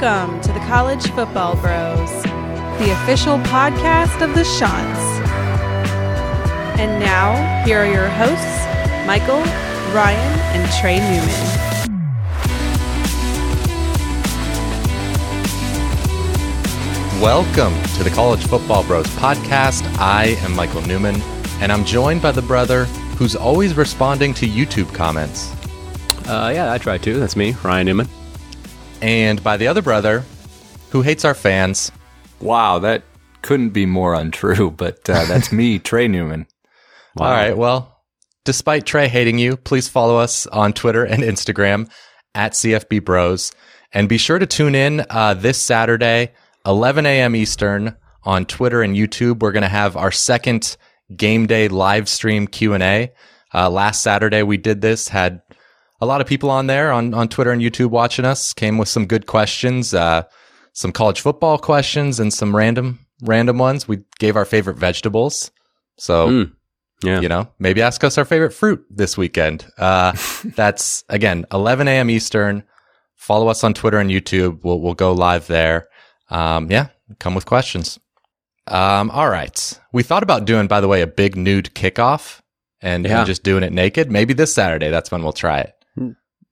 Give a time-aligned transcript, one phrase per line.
[0.00, 2.22] Welcome to the College Football Bros,
[2.78, 5.20] the official podcast of the Shants.
[6.78, 8.66] And now, here are your hosts,
[9.06, 9.42] Michael,
[9.92, 11.60] Ryan, and Trey Newman.
[17.20, 19.84] Welcome to the College Football Bros podcast.
[19.98, 21.20] I am Michael Newman,
[21.60, 22.86] and I'm joined by the brother
[23.18, 25.52] who's always responding to YouTube comments.
[26.26, 27.20] Uh, yeah, I try to.
[27.20, 28.08] That's me, Ryan Newman.
[29.02, 30.24] And by the other brother
[30.90, 31.90] who hates our fans.
[32.40, 33.02] Wow, that
[33.42, 36.46] couldn't be more untrue, but uh, that's me, Trey Newman.
[37.16, 37.26] Wow.
[37.26, 38.02] All right, well,
[38.44, 41.90] despite Trey hating you, please follow us on Twitter and Instagram
[42.34, 43.52] at CFB Bros.
[43.92, 46.32] And be sure to tune in uh, this Saturday
[46.66, 47.34] 11 a.m.
[47.34, 49.40] Eastern on Twitter and YouTube.
[49.40, 50.76] We're going to have our second
[51.16, 53.12] game day live stream Q and A.
[53.52, 55.42] Uh, last Saturday we did this, had
[56.00, 58.88] a lot of people on there on, on Twitter and YouTube watching us, came with
[58.88, 60.24] some good questions, uh,
[60.72, 63.86] some college football questions and some random, random ones.
[63.86, 65.50] We gave our favorite vegetables.
[65.98, 66.52] So, mm,
[67.02, 67.20] yeah.
[67.20, 69.66] you know, maybe ask us our favorite fruit this weekend.
[69.76, 70.12] Uh,
[70.44, 72.10] that's again, 11 a.m.
[72.10, 72.64] Eastern.
[73.16, 74.64] Follow us on Twitter and YouTube.
[74.64, 75.88] We'll, we'll go live there
[76.30, 77.98] um, yeah, come with questions.
[78.66, 79.80] Um, all right.
[79.92, 82.40] We thought about doing, by the way, a big nude kickoff
[82.80, 83.18] and, yeah.
[83.18, 84.10] and just doing it naked.
[84.10, 84.90] Maybe this Saturday.
[84.90, 85.74] That's when we'll try it.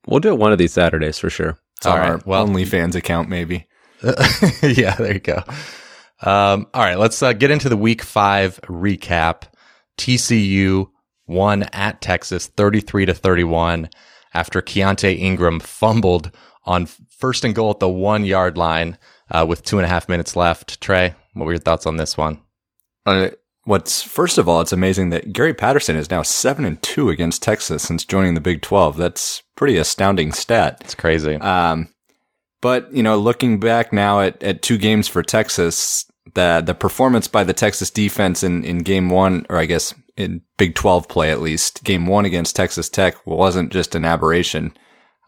[0.09, 1.59] We'll do it one of these Saturdays for sure.
[1.77, 2.27] It's all right.
[2.27, 3.67] Well, OnlyFans account, maybe.
[4.03, 5.43] yeah, there you go.
[6.23, 6.99] Um, all right.
[6.99, 9.43] Let's uh, get into the week five recap.
[9.99, 10.89] TCU
[11.27, 13.91] won at Texas 33 to 31
[14.33, 16.31] after Keaontay Ingram fumbled
[16.65, 18.97] on first and goal at the one yard line
[19.31, 20.81] uh, with two and a half minutes left.
[20.81, 22.41] Trey, what were your thoughts on this one?
[23.05, 23.29] Uh,
[23.69, 27.43] what's first of all, it's amazing that Gary Patterson is now seven and two against
[27.43, 28.97] Texas since joining the Big Twelve.
[28.97, 30.79] That's pretty astounding stat.
[30.81, 31.35] It's crazy.
[31.37, 31.89] Um,
[32.63, 37.29] but you know, looking back now at, at two games for Texas, the the performance
[37.29, 41.31] by the Texas defense in, in game one, or I guess in Big Twelve play
[41.31, 44.77] at least, game one against Texas Tech wasn't just an aberration.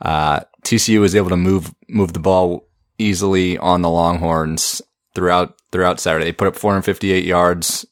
[0.00, 4.80] Uh, TCU was able to move move the ball easily on the Longhorns
[5.14, 6.24] throughout throughout Saturday.
[6.24, 7.84] They put up 458 yards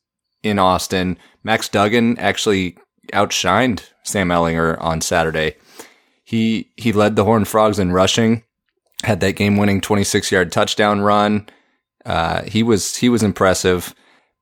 [0.43, 1.19] in Austin.
[1.43, 2.77] Max Duggan actually
[3.13, 5.57] outshined Sam Ehlinger on Saturday.
[6.25, 8.45] He he led the Horned Frogs in rushing,
[9.03, 11.49] had that game winning 26 yard touchdown run.
[12.05, 13.95] Uh, he was he was impressive,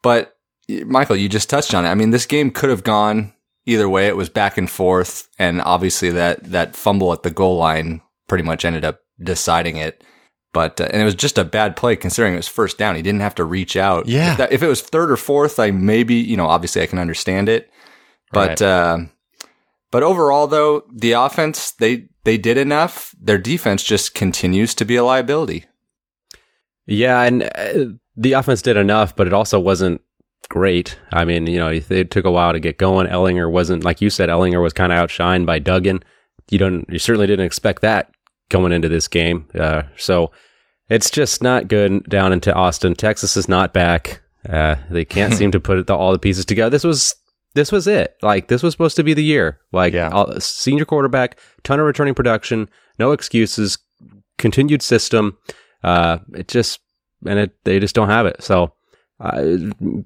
[0.02, 0.36] but
[0.68, 1.88] Michael, you just touched on it.
[1.88, 3.32] I mean, this game could have gone
[3.66, 4.06] either way.
[4.08, 8.44] It was back and forth, and obviously that that fumble at the goal line pretty
[8.44, 10.02] much ended up deciding it.
[10.56, 12.96] But, uh, and it was just a bad play considering it was first down.
[12.96, 14.08] He didn't have to reach out.
[14.08, 14.32] Yeah.
[14.32, 16.98] If, that, if it was third or fourth, I maybe, you know, obviously I can
[16.98, 17.70] understand it.
[18.32, 18.62] But, right.
[18.62, 18.98] uh,
[19.90, 23.14] but overall though, the offense, they, they did enough.
[23.20, 25.66] Their defense just continues to be a liability.
[26.86, 27.20] Yeah.
[27.20, 30.00] And uh, the offense did enough, but it also wasn't
[30.48, 30.98] great.
[31.12, 33.08] I mean, you know, it took a while to get going.
[33.08, 36.02] Ehlinger wasn't, like you said, Ehlinger was kind of outshined by Duggan.
[36.50, 38.10] You don't, you certainly didn't expect that
[38.48, 39.48] going into this game.
[39.54, 40.30] Uh, so,
[40.88, 42.94] it's just not good down into Austin.
[42.94, 44.22] Texas is not back.
[44.48, 46.70] Uh, they can't seem to put the, all the pieces together.
[46.70, 47.14] This was
[47.54, 48.16] this was it.
[48.22, 49.60] Like this was supposed to be the year.
[49.72, 50.10] Like yeah.
[50.10, 52.68] all, senior quarterback, ton of returning production,
[52.98, 53.78] no excuses,
[54.38, 55.38] continued system.
[55.82, 56.80] Uh, it just
[57.26, 58.42] and it they just don't have it.
[58.42, 58.72] So
[59.18, 59.56] uh,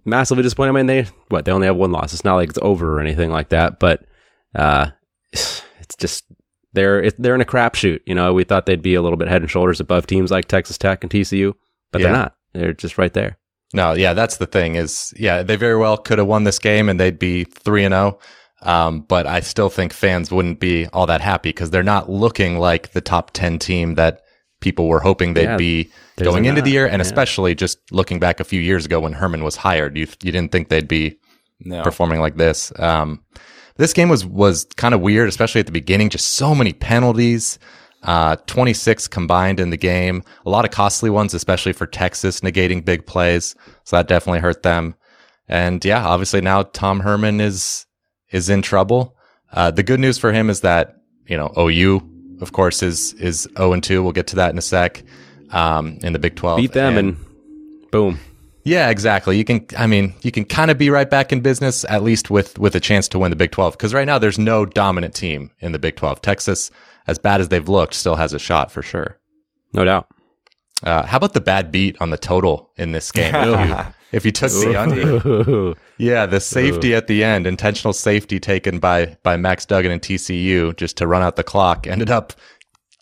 [0.05, 0.71] massively disappointed.
[0.71, 2.15] I mean, they what they only have one loss.
[2.15, 3.81] It's not like it's over or anything like that.
[3.81, 4.05] But
[4.55, 4.91] uh,
[5.33, 6.25] it's just
[6.73, 8.01] they're they're in a crapshoot.
[8.07, 10.47] You know, we thought they'd be a little bit head and shoulders above teams like
[10.47, 11.55] Texas Tech and TCU,
[11.93, 12.07] but yeah.
[12.07, 12.35] they're not.
[12.53, 13.39] They're just right there.
[13.73, 14.75] No, yeah, that's the thing.
[14.75, 17.93] Is yeah, they very well could have won this game and they'd be three and
[17.93, 18.19] zero.
[18.19, 18.27] Oh.
[18.63, 22.59] Um, but I still think fans wouldn't be all that happy because they're not looking
[22.59, 24.21] like the top ten team that
[24.61, 26.65] people were hoping they'd yeah, be going into not.
[26.67, 27.07] the year, and yeah.
[27.07, 30.53] especially just looking back a few years ago when Herman was hired, you you didn't
[30.53, 31.19] think they'd be
[31.61, 31.83] no.
[31.83, 32.73] performing like this.
[32.79, 33.23] Um,
[33.81, 36.11] this game was was kind of weird, especially at the beginning.
[36.11, 37.59] Just so many penalties.
[38.03, 40.23] Uh, 26 combined in the game.
[40.47, 43.55] A lot of costly ones, especially for Texas, negating big plays.
[43.85, 44.95] So that definitely hurt them.
[45.49, 47.87] And yeah, obviously now Tom Herman is
[48.31, 49.17] is in trouble.
[49.53, 52.01] Uh, the good news for him is that you know OU,
[52.41, 54.03] of course, is is 0 and 2.
[54.03, 55.03] We'll get to that in a sec.
[55.51, 58.21] Um, in the Big 12, beat them and, and boom.
[58.63, 59.39] Yeah, exactly.
[59.39, 62.31] You can, I mean, you can kind of be right back in business, at least
[62.31, 63.79] with, with a chance to win the Big 12.
[63.79, 66.21] Cause right now there's no dominant team in the Big 12.
[66.21, 66.71] Texas,
[67.07, 69.19] as bad as they've looked, still has a shot for sure.
[69.73, 70.09] No doubt.
[70.83, 73.35] Uh, how about the bad beat on the total in this game?
[73.35, 73.77] if, you,
[74.13, 79.17] if you took the under, yeah, the safety at the end, intentional safety taken by
[79.23, 82.33] by Max Duggan and TCU just to run out the clock, ended up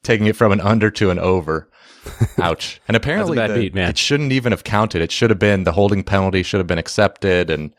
[0.02, 1.68] taking it from an under to an over.
[2.38, 2.81] Ouch.
[2.88, 3.90] And apparently, bad the- beat, man.
[3.90, 5.02] it shouldn't even have counted.
[5.02, 7.75] It should have been the holding penalty should have been accepted, and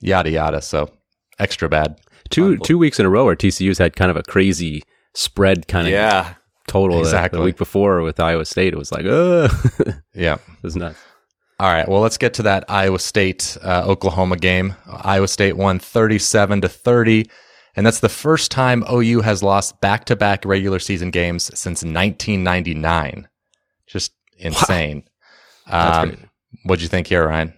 [0.00, 0.60] yada yada.
[0.62, 0.90] So
[1.38, 2.00] extra bad.
[2.28, 4.82] Two two weeks in a row where TCU's had kind of a crazy
[5.14, 6.34] spread kind of Yeah.
[6.68, 6.96] total.
[6.98, 7.38] The- Exactly.
[7.40, 9.48] The week before with Iowa State, it was like, uh,
[9.80, 10.36] it Yeah.
[10.62, 10.98] was nuts.
[11.58, 11.86] All right.
[11.88, 14.76] Well, let's get to that Iowa State uh, Oklahoma game.
[14.86, 17.28] Iowa State won 37 to 30,
[17.76, 23.28] and that's the first time OU has lost back-to-back regular season games since 1999.
[23.90, 25.04] Just insane.
[25.70, 26.30] That's Um,
[26.64, 27.52] what'd you think here, Ryan?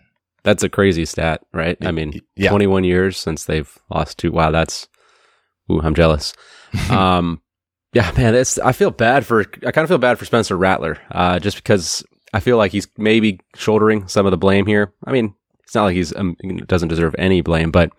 [0.45, 1.77] That's a crazy stat, right?
[1.83, 2.51] I mean, Yeah.
[2.51, 4.33] 21 years since they've lost two.
[4.33, 4.89] Wow, that's,
[5.71, 6.33] ooh, I'm jealous.
[6.91, 7.41] um,
[7.93, 10.99] yeah, man, it's, I feel bad for, I kind of feel bad for Spencer Rattler,
[11.13, 12.03] uh, just because
[12.33, 14.93] I feel like he's maybe shouldering some of the blame here.
[15.07, 15.33] I mean,
[15.63, 17.93] it's not like he's, um, he doesn't deserve any blame, but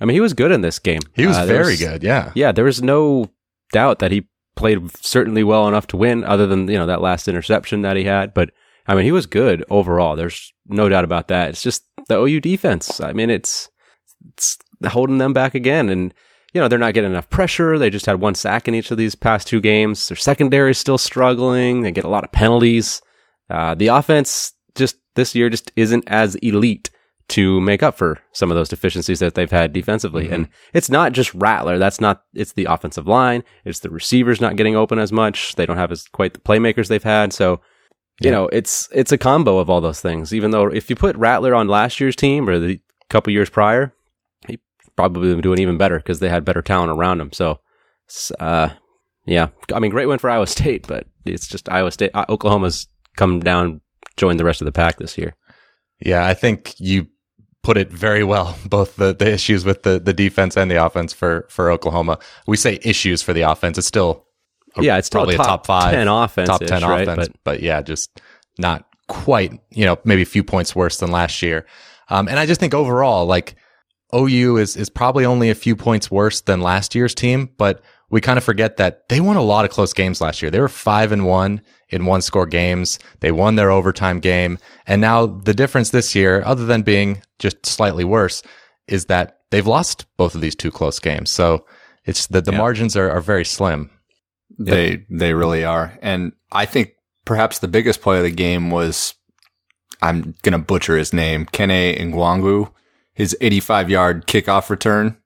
[0.00, 1.00] I mean, he was good in this game.
[1.14, 2.02] He was Uh, very good.
[2.02, 2.32] Yeah.
[2.34, 3.30] Yeah, there was no
[3.74, 4.26] doubt that he
[4.60, 8.04] played certainly well enough to win, other than you know that last interception that he
[8.04, 8.34] had.
[8.34, 8.50] But
[8.86, 10.14] I mean, he was good overall.
[10.14, 11.48] There's no doubt about that.
[11.48, 13.00] It's just the OU defense.
[13.00, 13.70] I mean, it's
[14.36, 16.12] it's holding them back again, and
[16.52, 17.78] you know they're not getting enough pressure.
[17.78, 20.08] They just had one sack in each of these past two games.
[20.08, 21.80] Their secondary is still struggling.
[21.80, 23.00] They get a lot of penalties.
[23.48, 26.90] Uh, the offense just this year just isn't as elite
[27.30, 30.28] to make up for some of those deficiencies that they've had defensively.
[30.28, 30.32] Mhm.
[30.32, 31.78] And it's not just Rattler.
[31.78, 33.42] That's not, it's the offensive line.
[33.64, 35.54] It's the receivers not getting open as much.
[35.54, 37.32] They don't have as quite the playmakers they've had.
[37.32, 37.60] So,
[38.20, 38.32] you Yeah.
[38.32, 40.34] know, it's, it's a combo of all those things.
[40.34, 43.92] Even though if you put Rattler on last year's team or the couple years prior,
[44.46, 44.58] he
[44.96, 47.32] probably been doing even better because they had better talent around him.
[47.32, 47.60] So,
[48.40, 48.70] uh,
[49.24, 52.88] yeah, I mean, great win for Iowa State, but it's just Iowa State, uh, Oklahoma's
[53.16, 53.80] come down,
[54.16, 55.36] joined the rest of the pack this year.
[56.00, 56.26] Yeah.
[56.26, 57.06] I think you
[57.62, 58.56] put it very well.
[58.66, 62.18] Both the, the issues with the, the defense and the offense for, for Oklahoma.
[62.46, 63.78] We say issues for the offense.
[63.78, 64.26] It's still
[64.76, 67.02] a- Yeah, it's still probably top, a top five, 10 offense, top 10 right?
[67.08, 68.20] offense, But but, yeah, just
[68.58, 71.66] not quite, you know, maybe a few points worse than last year.
[72.08, 73.54] Um, and I just think overall, like
[74.14, 78.20] OU is, is probably only a few points worse than last year's team, but we
[78.20, 80.50] kind of forget that they won a lot of close games last year.
[80.50, 81.60] They were five and one
[81.90, 82.98] in one score games.
[83.20, 84.58] They won their overtime game.
[84.86, 88.42] And now the difference this year, other than being just slightly worse,
[88.88, 91.30] is that they've lost both of these two close games.
[91.30, 91.64] So
[92.04, 92.58] it's the, the Yeah.
[92.58, 93.90] margins are, are very slim.
[94.58, 95.96] They they really are.
[96.02, 96.92] And I think
[97.24, 99.14] perhaps the biggest play of the game was
[100.02, 102.70] I'm gonna butcher his name, Kene Nwangwu,
[103.14, 105.16] his 85 yard kickoff return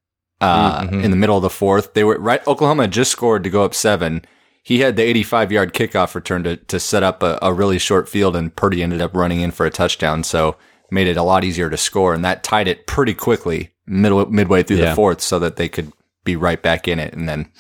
[0.41, 1.05] uh, Mhm.
[1.05, 1.95] in the middle of the fourth.
[1.95, 2.47] They were right.
[2.47, 4.25] Oklahoma just scored to go up seven.
[4.65, 8.09] He had the 85 yard kickoff return to, to set up a, a really short
[8.09, 10.25] field, and Purdy ended up running in for a touchdown.
[10.25, 10.57] So
[10.91, 14.63] made it a lot easier to score, and that tied it pretty quickly middle midway
[14.63, 14.91] through Yeah.
[14.91, 15.93] the fourth, so that they could
[16.25, 17.13] be right back in it.
[17.15, 17.51] And then,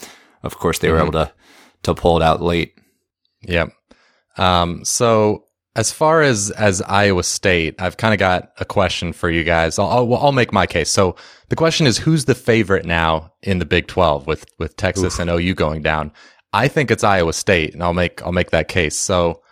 [0.43, 1.03] of course, they were Mhm.
[1.03, 1.33] able to
[1.85, 2.73] to pull it out late.
[3.43, 3.71] Yep.
[4.39, 5.45] Um, so
[5.77, 9.79] as far as as Iowa State, I've kind of got a question for you guys.
[9.79, 10.91] I'll, I'll I'll make my case.
[10.91, 11.17] So
[11.51, 15.29] the question is, who's the favorite now in the Big Twelve with with Texas and
[15.29, 16.13] OU going down?
[16.55, 18.97] I think it's Iowa State, and I'll make I'll make that case.
[18.97, 19.43] So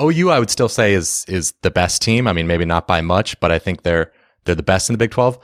[0.00, 2.26] OU, I would still say is is the best team.
[2.28, 4.12] I mean, maybe not by much, but I think they're
[4.44, 5.38] they're the best in the Big Twelve.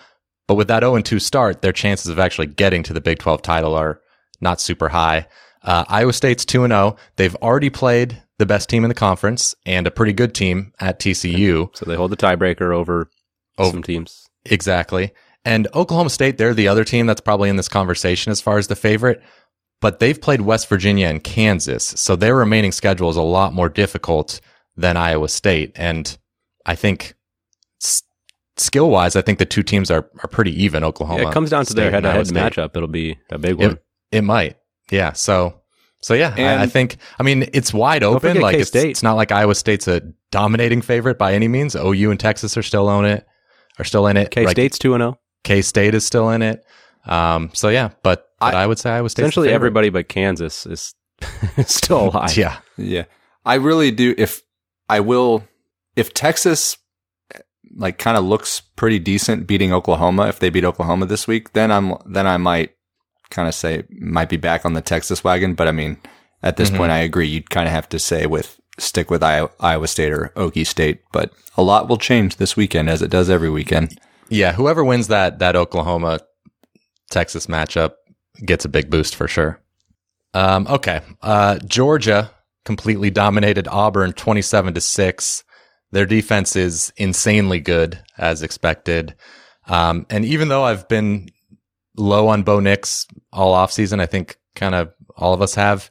[0.47, 3.41] But with that 0 2 start, their chances of actually getting to the Big 12
[3.41, 4.01] title are
[4.43, 5.27] not super high.
[5.63, 6.97] Uh, Iowa State's 2 0.
[7.17, 10.99] They've already played the best team in the conference and a pretty good team at
[11.01, 11.75] TCU.
[11.75, 13.09] So they hold the tiebreaker over
[13.57, 13.71] Oh.
[13.71, 14.27] some teams.
[14.45, 15.13] Exactly.
[15.47, 18.67] And Oklahoma State, they're the other team that's probably in this conversation as far as
[18.67, 19.23] the favorite,
[19.85, 21.85] but they've played West Virginia and Kansas.
[21.85, 24.41] So their remaining schedule is a lot more difficult
[24.79, 25.73] than Iowa State.
[25.75, 26.17] And
[26.65, 27.15] I think
[27.83, 28.03] s-
[28.57, 30.85] skill wise, I think the two teams are, are pretty even.
[30.85, 31.25] Oklahoma.
[31.25, 32.75] Yeah, it comes down to their State and head-to-head matchup.
[32.75, 33.79] It'll be a big one.
[34.11, 34.57] It might.
[34.91, 35.13] Yeah.
[35.13, 35.61] So,
[36.01, 38.41] so yeah, I, I think, I mean, it's wide open.
[38.41, 40.01] Like it's, it's not like Iowa State's a
[40.31, 41.77] dominating favorite by any means.
[41.77, 43.27] OU and Texas are still on it,
[43.79, 44.31] are still in it.
[44.31, 45.07] K State's two and oh.
[45.09, 45.21] zero.
[45.43, 46.65] K State is still in it.
[47.07, 49.23] Um, so yeah, but, but I, I- would say Iowa State.
[49.23, 50.95] Essentially, everybody but Kansas is
[51.67, 52.37] still alive.
[52.37, 52.59] Yeah.
[52.77, 53.05] Yeah.
[53.45, 54.15] I really do.
[54.17, 54.43] If
[54.89, 55.45] I will,
[55.97, 56.77] if Texas
[57.77, 61.71] like kind of looks pretty decent beating Oklahoma, if they beat Oklahoma this week, then
[61.71, 62.71] I'm, then I might
[63.31, 65.55] kind of say might be back on the Texas wagon.
[65.55, 65.99] But I mean,
[66.43, 66.77] at this Mhm.
[66.77, 67.27] point, I agree.
[67.27, 71.01] You'd kind of have to say with stick with Iowa, Iowa State or Okie State,
[71.13, 73.99] but a lot will change this weekend as it does every weekend.
[74.29, 74.53] Yeah.
[74.53, 76.21] Whoever wins that, that Oklahoma
[77.11, 77.95] Texas matchup
[78.45, 79.61] gets a big boost for sure.
[80.33, 81.01] Um, okay.
[81.23, 82.31] Uh, Georgia
[82.65, 85.45] completely dominated Auburn 27 to 6.
[85.93, 89.15] Their defense is insanely good as expected.
[89.69, 91.29] Um, and even though I've been
[91.97, 95.91] low on Bo Nix all offseason, I think kind of all of us have.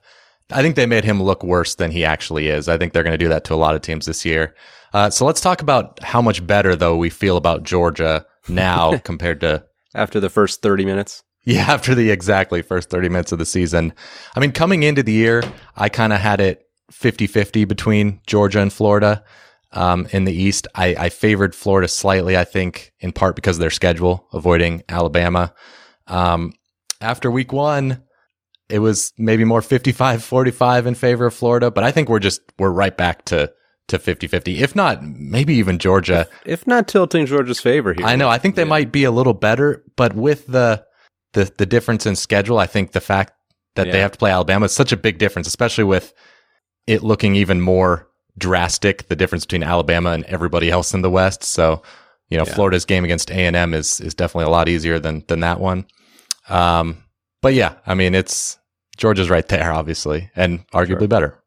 [0.52, 2.68] I think they made him look worse than he actually is.
[2.68, 4.56] I think they're going to do that to a lot of teams this year.
[4.94, 9.40] Uh, so let's talk about how much better though we feel about Georgia now compared
[9.42, 9.64] to
[9.96, 11.24] After the first 30 minutes.
[11.44, 13.94] yeah, after the exactly first 30 minutes of the season.
[14.36, 15.44] I mean, coming into the year,
[15.76, 19.24] I kind of had it 50 50 between Georgia and Florida.
[19.72, 23.62] Um, in the East, I, I favored Florida slightly, I think, in part because of
[23.62, 25.52] their schedule, avoiding Alabama.
[26.06, 26.54] Um,
[27.02, 28.04] after week one,
[28.70, 32.42] it was maybe more 55 45 in favor of Florida, but I think we're just,
[32.60, 33.52] we're right back to,
[33.90, 34.60] to 50 50.
[34.60, 36.28] If not, maybe even Georgia.
[36.46, 38.06] If not tilting Georgia's favor here.
[38.06, 38.30] I know.
[38.30, 40.84] I think they might be a little better, but with the
[41.34, 43.34] the the difference in schedule, I think the fact
[43.76, 46.14] that they have to play Alabama is such a big difference, especially with
[46.88, 51.44] it looking even more drastic the difference between Alabama and everybody else in the West.
[51.44, 51.82] So,
[52.30, 52.54] you know, Yeah.
[52.54, 55.60] Florida's game against A and M is is definitely a lot easier than than that
[55.60, 55.86] one.
[56.50, 57.04] Um,
[57.42, 58.58] but yeah, I mean, it's
[58.98, 61.08] Georgia's right there, obviously, and arguably Sure.
[61.08, 61.43] better.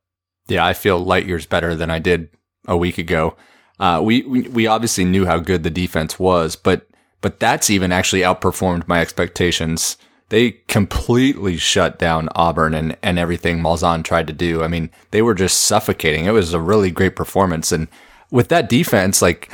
[0.49, 2.29] Yeah, I feel light years better than I did
[2.67, 3.37] a week ago.
[3.79, 6.89] Uh, we, we we obviously knew how good the defense was, but
[7.21, 9.97] but that's even actually outperformed my expectations.
[10.29, 14.63] They completely shut down Auburn and, and everything Malzahn tried to do.
[14.63, 16.25] I mean, they were just suffocating.
[16.25, 17.89] It was a really great performance, and
[18.31, 19.51] with that defense, like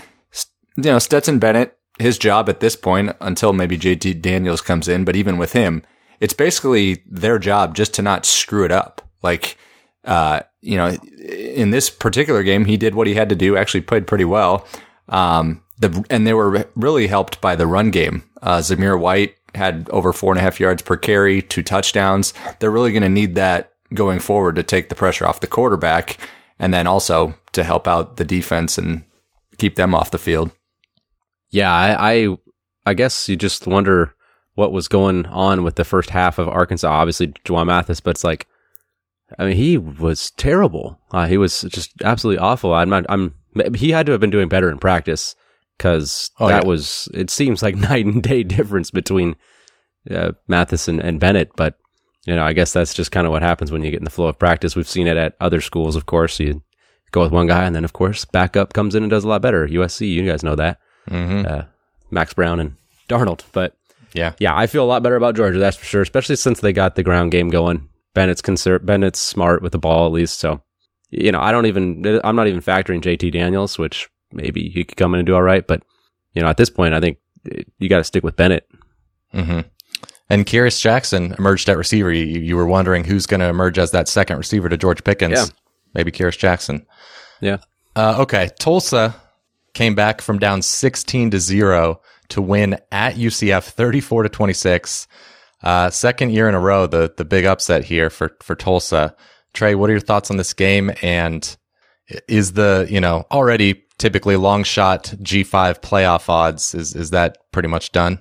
[0.77, 5.05] you know, Stetson Bennett, his job at this point, until maybe JT Daniels comes in,
[5.05, 5.83] but even with him,
[6.21, 9.03] it's basically their job just to not screw it up.
[9.23, 9.57] Like,
[10.05, 13.83] uh, you know, in this particular game, he did what he had to do, actually
[13.83, 14.67] played pretty well.
[15.09, 18.23] Um, the, and they were really helped by the run game.
[18.41, 22.33] Uh, Zamir White had over four and a half yards per carry, two touchdowns.
[22.59, 26.19] They're really going to need that going forward to take the pressure off the quarterback
[26.59, 29.05] and then also to help out the defense and
[29.59, 30.51] keep them off the field.
[31.51, 32.37] Yeah, I, I,
[32.87, 34.15] I guess you just wonder
[34.55, 36.91] what was going on with the first half of Arkansas.
[36.91, 38.47] Obviously, Juwan Mathis, but it's like,
[39.39, 40.99] I mean, he was terrible.
[41.11, 42.73] Uh, he was just absolutely awful.
[42.75, 43.35] I'm not, I'm,
[43.75, 45.35] he had to have been doing better in practice
[45.79, 46.69] because Oh, that yeah.
[46.69, 49.37] was, it seems like night and day difference between
[50.11, 51.51] uh, Mathis and, and Bennett.
[51.57, 51.77] But,
[52.27, 54.11] you know, I guess that's just kind of what happens when you get in the
[54.11, 54.77] flow of practice.
[54.77, 56.39] We've seen it at other schools, of course.
[56.41, 56.63] You
[57.11, 59.43] go with one guy and then, of course, backup comes in and does a lot
[59.43, 59.67] better.
[59.69, 60.79] USC, you guys know that
[61.11, 61.47] Mm-hmm.
[61.53, 61.65] uh,
[62.13, 62.77] Max Browne and
[63.09, 63.43] Darnold.
[63.53, 63.77] But
[64.15, 64.35] Yeah.
[64.39, 66.03] yeah, I feel a lot better about Georgia, that's for sure.
[66.03, 67.89] Especially since they got the ground game going.
[68.15, 68.43] Bennett's
[68.83, 70.39] Bennett's smart with the ball at least.
[70.39, 70.63] So,
[71.11, 74.97] you know, I don't even, I'm not even factoring JT Daniels, which maybe he could
[74.97, 75.67] come in and do all right.
[75.67, 75.83] But,
[76.35, 77.19] you know, at this point, I think
[77.79, 78.69] you got to stick with Bennett.
[79.33, 79.61] hmm
[80.31, 82.13] And Kearis Jackson emerged at receiver.
[82.13, 85.35] You, you were wondering who's going to emerge as that second receiver to George Pickens.
[85.35, 85.47] Yeah.
[85.95, 86.87] Maybe Kearis Jackson.
[87.41, 87.59] Yeah.
[87.97, 88.51] Uh, okay.
[88.59, 89.15] Tulsa
[89.75, 95.07] came back from down 16 to 0 to win at UCF 34 to 26.
[95.63, 99.15] Uh, second year in a row, the, the big upset here for, for Tulsa.
[99.55, 100.91] Trey, what are your thoughts on this game?
[101.03, 101.57] And
[102.29, 107.69] is the, you know, already typically long shot G5 playoff odds, is, is that pretty
[107.69, 108.19] much done?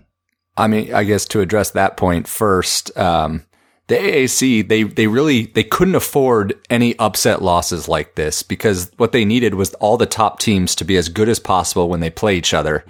[0.57, 3.45] I mean, I guess to address that point first, um,
[3.87, 9.11] the AAC they they really they couldn't afford any upset losses like this because what
[9.11, 12.09] they needed was all the top teams to be as good as possible when they
[12.09, 12.85] play each other.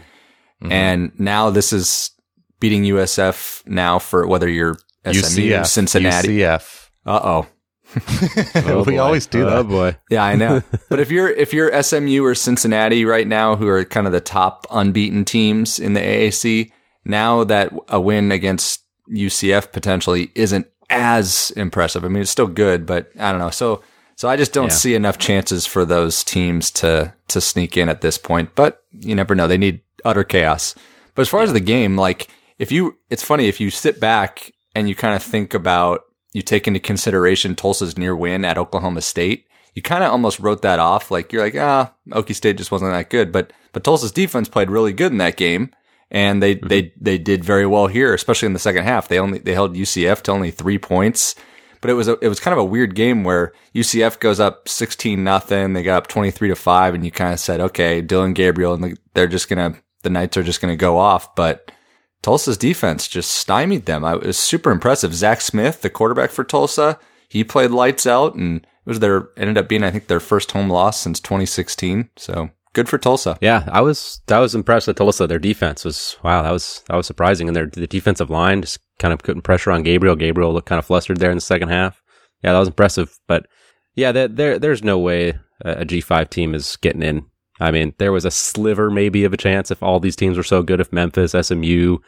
[0.69, 2.10] And now this is
[2.61, 4.75] beating USF now for whether you're
[5.05, 5.65] SMU, UCF.
[5.65, 6.37] Cincinnati.
[6.37, 6.89] UCF.
[7.05, 7.19] Uh
[8.55, 8.83] oh.
[8.87, 9.57] we always do that.
[9.57, 9.97] Oh boy.
[10.09, 10.63] Yeah, I know.
[10.89, 14.21] but if you're if you're SMU or Cincinnati right now, who are kind of the
[14.21, 16.71] top unbeaten teams in the AAC,
[17.03, 22.05] now that a win against UCF potentially isn't as impressive.
[22.05, 23.49] I mean, it's still good, but I don't know.
[23.49, 23.81] So
[24.15, 24.75] so I just don't Yeah.
[24.75, 28.55] see enough chances for those teams to to sneak in at this point.
[28.55, 29.47] But you never know.
[29.47, 30.75] They need utter chaos.
[31.15, 32.29] But as far as the game, like
[32.61, 36.01] if you, it's funny if you sit back and you kind of think about
[36.31, 39.47] you take into consideration Tulsa's near win at Oklahoma State.
[39.73, 41.09] You kind of almost wrote that off.
[41.09, 43.31] Like you're like, ah, Okie State just wasn't that good.
[43.31, 45.71] But, but Tulsa's defense played really good in that game.
[46.11, 49.07] And they, they, they did very well here, especially in the second half.
[49.07, 51.33] They only, they held UCF to only three points.
[51.79, 54.69] But it was a, it was kind of a weird game where UCF goes up
[54.69, 55.73] 16 nothing.
[55.73, 58.83] They got up 23 to five and you kind of said, okay, Dillon Gabriel and
[58.83, 61.33] the, they're just going to, the Knights are just going to go off.
[61.33, 61.71] But
[62.21, 64.05] Tulsa's defense just stymied them.
[64.05, 65.13] I, it was super impressive.
[65.13, 66.99] Zach Smith, the quarterback for Tulsa,
[67.29, 70.51] he played lights out and it was their, ended up being, I think, their first
[70.51, 72.09] home loss since 2016.
[72.17, 73.37] So good for Tulsa.
[73.41, 75.27] Yeah, I was that was impressed with Tulsa.
[75.27, 78.79] Their defense was wow, that was that was surprising, and their the defensive line just
[78.99, 80.15] kind of putting pressure on Gabriel.
[80.15, 82.01] Gabriel looked kind of flustered there in the second half.
[82.43, 83.17] Yeah, that was impressive.
[83.27, 83.45] But
[83.95, 87.25] yeah, there, there there's no way a G five team is getting in.
[87.61, 90.43] I mean, there was a sliver maybe of a chance if all these teams were
[90.43, 90.79] so good.
[90.79, 91.99] If Memphis, SMU,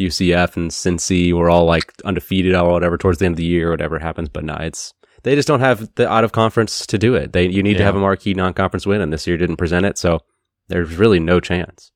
[0.00, 3.68] UCF, and Cincy were all like undefeated or whatever towards the end of the year,
[3.68, 4.28] or whatever happens.
[4.28, 7.32] But no, it's they just don't have the out of conference to do it.
[7.32, 9.86] They you need to have a marquee non conference win, and this year didn't present
[9.86, 10.20] it, so
[10.68, 11.92] there's really no chance.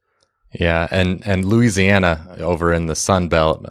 [0.52, 3.66] Yeah, and and Louisiana over in the Sun Belt.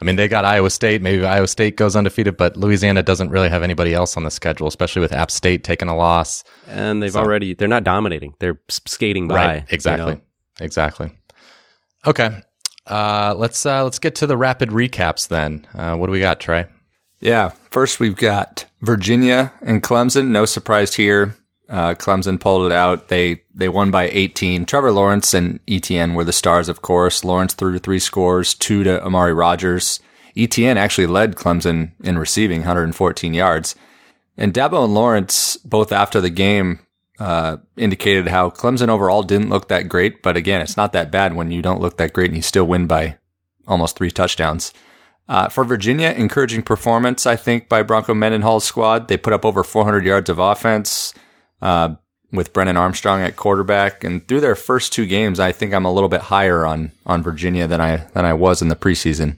[0.00, 1.00] I mean, they got Iowa State.
[1.00, 4.66] Maybe Iowa State goes undefeated, but Louisiana doesn't really have anybody else on the schedule,
[4.66, 6.44] especially with App State taking a loss.
[6.68, 9.34] And they've So- already they're not dominating; they're skating by.
[9.34, 9.56] right.
[9.62, 10.14] you Exactly.
[10.16, 10.20] know?
[10.60, 11.10] Exactly.
[12.06, 12.42] Okay.
[12.86, 15.66] Uh, let's uh, let's get to the rapid recaps then.
[15.74, 16.66] Uh, what do we got, Trey?
[17.20, 17.50] Yeah.
[17.70, 20.28] First, we've got Virginia and Clemson.
[20.28, 21.34] No surprise here.
[21.68, 23.08] Uh, Clemson pulled it out.
[23.08, 24.66] They they won by 18.
[24.66, 27.24] Trevor Lawrence and ETN were the stars, of course.
[27.24, 30.00] Lawrence threw three scores, two to Amari Rodgers.
[30.36, 33.74] ETN actually led Clemson in receiving, 114 yards.
[34.36, 36.80] And Dabo and Lawrence, both after the game,
[37.18, 40.22] uh, indicated how Clemson overall didn't look that great.
[40.22, 42.66] But again, it's not that bad when you don't look that great and you still
[42.66, 43.16] win by
[43.66, 44.72] almost three touchdowns.
[45.28, 49.08] Uh, for Virginia, encouraging performance, I think, by Bronco Mendenhall's squad.
[49.08, 51.12] They put up over 400 yards of offense
[51.62, 51.94] uh,
[52.32, 55.92] with Brennan Armstrong at quarterback, and through their first two games, I think I'm a
[55.92, 59.36] little bit higher on on Virginia than I than I was in the preseason.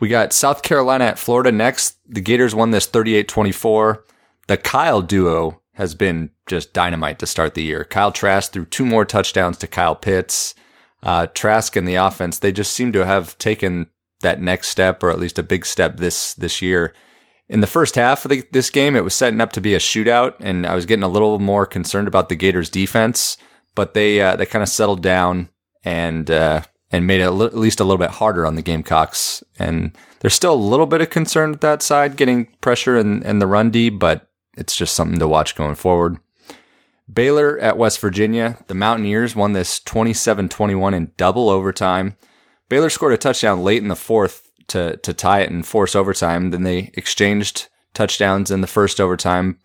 [0.00, 1.96] We got South Carolina at Florida next.
[2.06, 3.98] The Gators won this 38-24.
[4.46, 7.84] The Kyle duo has been just dynamite to start the year.
[7.84, 10.54] Kyle Trask threw two more touchdowns to Kyle Pitts.
[11.02, 13.88] Uh, Trask and the offense, they just seem to have taken
[14.20, 16.92] that next step, or at least a big step this this year.
[17.48, 19.78] In the first half of the, this game, it was setting up to be a
[19.78, 23.38] shootout, and I was getting a little more concerned about the Gators' defense.
[23.74, 25.48] But they uh, they kind of settled down
[25.84, 29.42] and uh, and made it at least a little bit harder on the Gamecocks.
[29.58, 33.46] And there's still a little bit of concern at that side, getting pressure and the
[33.46, 36.18] run D, but it's just something to watch going forward.
[37.12, 38.58] Baylor at West Virginia.
[38.66, 42.16] The Mountaineers won this 27-21 in double overtime.
[42.68, 46.50] Baylor scored a touchdown late in the fourth to, to tie it and force overtime.
[46.50, 49.58] Then they exchanged touchdowns in the first overtime.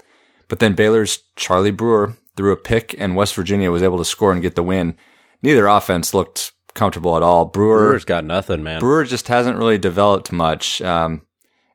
[0.47, 4.31] But then Baylor's Charlie Brewer threw a pick and West Virginia was able to score
[4.31, 4.95] and get the win.
[5.41, 7.45] Neither offense looked comfortable at all.
[7.45, 8.79] Brewer, Brewer's got nothing, man.
[8.79, 10.81] Brewer just hasn't really developed much.
[10.81, 11.21] Um,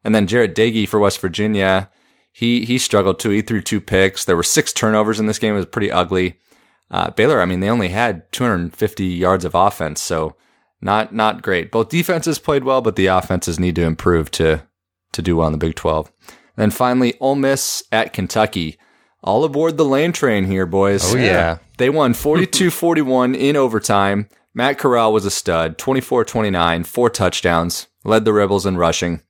[0.05, 1.91] and then Jarret Doege for West Virginia,
[2.33, 3.31] he he struggled too.
[3.31, 4.25] He threw two picks.
[4.25, 5.55] There were six turnovers in this game.
[5.55, 6.39] It was pretty ugly.
[6.91, 10.37] Uh, Baylor, I mean, they only had 250 yards of offense, so
[10.81, 11.71] not not great.
[11.71, 14.63] Both defenses played well, but the offenses need to improve to
[15.13, 16.13] to do well in the Big 12.
[16.29, 18.79] And then finally, Ole Miss at Kentucky.
[19.23, 21.15] All aboard the lane train here, boys.
[21.15, 21.59] Oh, yeah.
[21.77, 24.29] They won 42-41 in overtime.
[24.55, 29.23] Matt Corral was a stud, 24-29, four touchdowns, led the Rebels in rushing.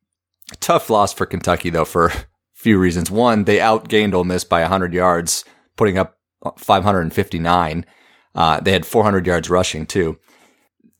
[0.61, 3.11] Tough loss for Kentucky though for a few reasons.
[3.11, 5.45] One, they outgained Ole Miss by 100 yards,
[5.77, 6.19] putting up
[6.57, 7.87] 559.
[8.35, 10.19] Uh, they had 400 yards rushing too.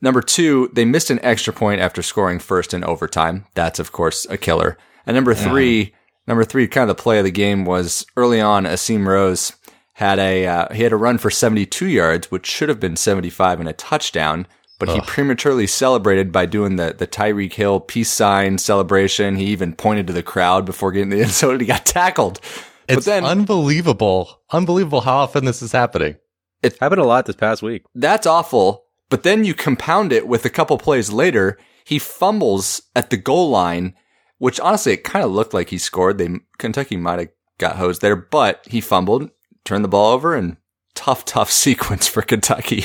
[0.01, 3.47] Number two, they missed an extra point after scoring first in overtime.
[3.55, 4.79] That's of course a killer.
[5.07, 5.95] And number three,
[6.27, 8.65] number three, kind of the play of the game was early on.
[8.65, 9.53] Asim Rose
[9.95, 13.61] had a uh, he had a run for 72 yards, which should have been 75
[13.61, 14.47] and a touchdown.
[14.79, 19.35] But he prematurely celebrated by doing the the Tyreek Hill peace sign celebration.
[19.35, 21.53] He even pointed to the crowd before getting the end zone.
[21.53, 22.41] and He got tackled.
[22.89, 26.17] It's but then unbelievable, unbelievable how often this is happening.
[26.63, 27.83] It's happened a lot this past week.
[27.95, 28.85] that's awful.
[29.11, 31.59] But then you compound it with a couple plays later.
[31.85, 33.95] He fumbles at the goal line,
[34.39, 36.19] which honestly, it kind of looked like he scored.
[36.19, 39.31] They Kentucky might have got hosed there, but he fumbled,
[39.65, 40.59] turned the ball over, and
[40.95, 42.85] tough, tough sequence for Kentucky.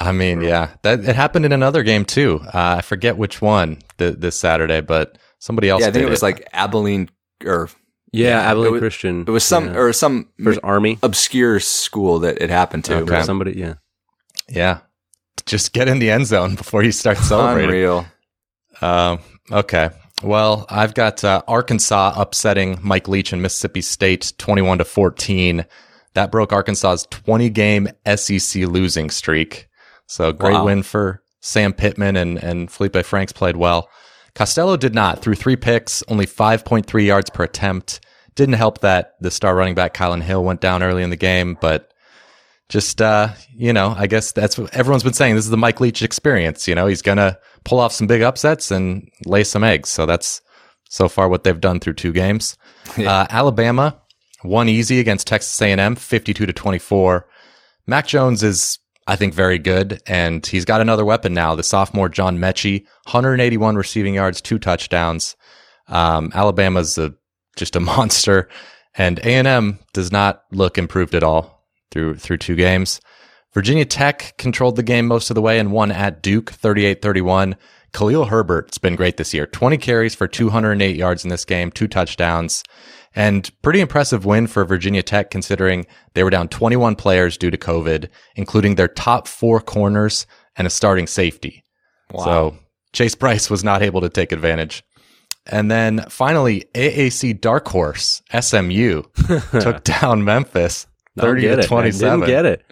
[0.00, 2.40] I mean, yeah, that it happened in another game too.
[2.44, 5.80] Uh, I forget which one th- this Saturday, but somebody else.
[5.80, 7.08] yeah, I think did it was like Abilene
[7.44, 7.68] or
[8.12, 9.22] Yeah, Yeah, Abilene it was- Christian.
[9.26, 9.76] it was some yeah.
[9.78, 10.98] or some First Army.
[11.02, 12.96] obscure school that it happened to.
[12.98, 13.22] Okay.
[13.22, 13.74] Somebody, yeah.
[14.48, 14.80] yeah.
[15.48, 17.70] Just get in the end zone before you start celebrating.
[17.70, 18.06] Unreal.
[18.80, 19.18] Um,
[19.50, 19.90] okay.
[20.22, 25.64] Well, I've got uh, Arkansas upsetting Mike Leach and Mississippi State 21 to 14.
[26.14, 29.68] That broke Arkansas's 20 game SEC losing streak.
[30.06, 30.64] So great Wow.
[30.66, 33.88] win for Sam Pittman and, and Felipe Franks played well.
[34.34, 35.20] Costello did not.
[35.22, 38.00] Threw three picks, only 5.3 yards per attempt.
[38.34, 41.56] Didn't help that the star running back Kylan Hill went down early in the game,
[41.60, 41.92] but
[42.68, 45.34] just uh, you know, I guess that's what everyone's been saying.
[45.34, 46.68] This is the Mike Leach experience.
[46.68, 49.88] You know, he's gonna pull off some big upsets and lay some eggs.
[49.88, 50.42] So that's
[50.90, 52.56] so far what they've done through two games.
[52.96, 54.00] Uh, Alabama
[54.44, 57.26] won easy against Texas A&M, fifty-two to twenty-four.
[57.86, 61.54] Mac Jones is, I think, very good, and he's got another weapon now.
[61.54, 65.36] The sophomore John Metchie, 181 receiving yards, two touchdowns.
[65.86, 67.14] Um, Alabama's a,
[67.56, 68.50] just a monster,
[68.94, 71.57] and A&M does not look improved at all
[71.90, 73.00] through through two games.
[73.54, 77.56] Virginia Tech controlled the game most of the way and won at Duke 38-31.
[77.92, 79.46] Khalil Herbert's been great this year.
[79.46, 82.62] 20 carries for 208 yards in this game, two touchdowns.
[83.14, 87.56] And pretty impressive win for Virginia Tech considering they were down 21 players due to
[87.56, 91.64] COVID, including their top four corners and a starting safety.
[92.12, 92.24] Wow.
[92.24, 92.58] So
[92.92, 94.84] Chase Brice was not able to take advantage.
[95.46, 99.02] And then finally, AAC Dark Horse, SMU,
[99.52, 100.86] took down Memphis
[101.18, 101.68] Don't 30 get to it, man.
[101.68, 102.64] 27 Didn't get it.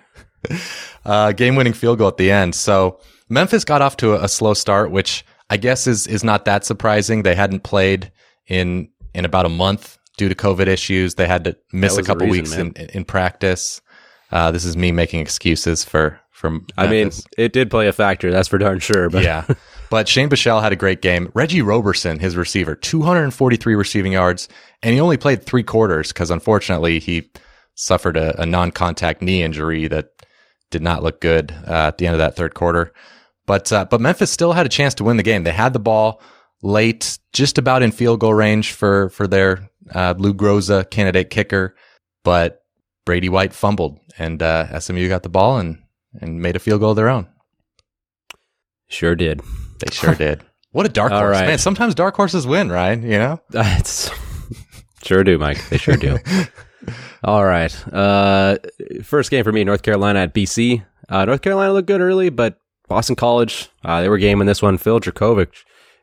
[1.04, 2.54] uh, game winning field goal at the end.
[2.54, 6.44] So Memphis got off to a, a slow start, which I guess is is not
[6.44, 7.22] that surprising.
[7.22, 8.12] They hadn't played
[8.46, 11.14] in in about a month due to COVID issues.
[11.14, 12.86] They had to miss a couple reason, weeks man.
[12.88, 13.80] in, in practice.
[14.32, 16.66] Uh, this is me making excuses for from.
[16.76, 18.30] I mean, it did play a factor.
[18.30, 19.08] That's for darn sure.
[19.10, 19.46] But yeah.
[19.88, 21.30] But Shane Buechele had a great game.
[21.34, 24.48] Reggie Roberson, his receiver, 243 receiving yards,
[24.82, 27.30] and he only played three quarters because unfortunately he
[27.76, 30.08] suffered a, a non-contact knee injury that
[30.72, 32.92] did not look good uh, at the end of that third quarter.
[33.46, 35.44] But uh, but Memphis still had a chance to win the game.
[35.44, 36.20] They had the ball
[36.62, 41.76] late, just about in field goal range for for their uh, Lou Groza candidate kicker,
[42.24, 42.62] but
[43.04, 45.78] Brady White fumbled, and uh, SMU got the ball and
[46.20, 47.28] and made a field goal of their own.
[48.88, 49.42] sure did.
[49.78, 50.42] They sure did.
[50.72, 51.46] What a dark All horse, right.
[51.46, 51.58] man!
[51.58, 52.98] Sometimes dark horses win, right?
[53.00, 53.40] You know.
[55.04, 55.68] Sure do, Mike.
[55.68, 56.18] They sure do.
[57.24, 57.92] All right.
[57.92, 58.58] Uh,
[59.02, 60.84] first game for me, North Carolina at BC.
[61.08, 64.78] Uh, North Carolina looked good early, but Boston College, uh, they were gaming this one.
[64.78, 65.48] Phil Jurkovec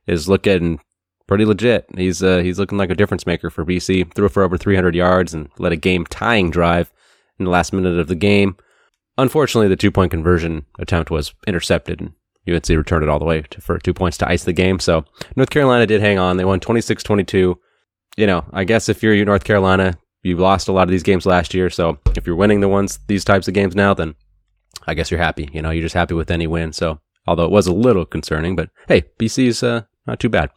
[0.08, 0.80] is looking
[1.28, 1.86] pretty legit.
[1.96, 4.14] He's uh, he's looking like a difference maker for BC.
[4.14, 6.92] Threw for over 300 yards and led a game tying drive
[7.40, 8.58] in the last minute of the game.
[9.18, 12.14] Unfortunately, the two point conversion attempt was intercepted and
[12.48, 14.80] UNC returned it all the way to, for two points to ice the game.
[14.80, 16.38] So North Carolina did hang on.
[16.38, 17.60] They won 26 22.
[18.16, 21.26] You know, I guess if you're North Carolina, you've lost a lot of these games
[21.26, 21.70] last year.
[21.70, 24.16] So if you're winning the ones, these types of games now, then
[24.88, 25.50] I guess you're happy.
[25.54, 26.74] You know, you're just happy with any win.
[26.74, 30.50] So although it was a little concerning, but hey, BC's uh, not too bad.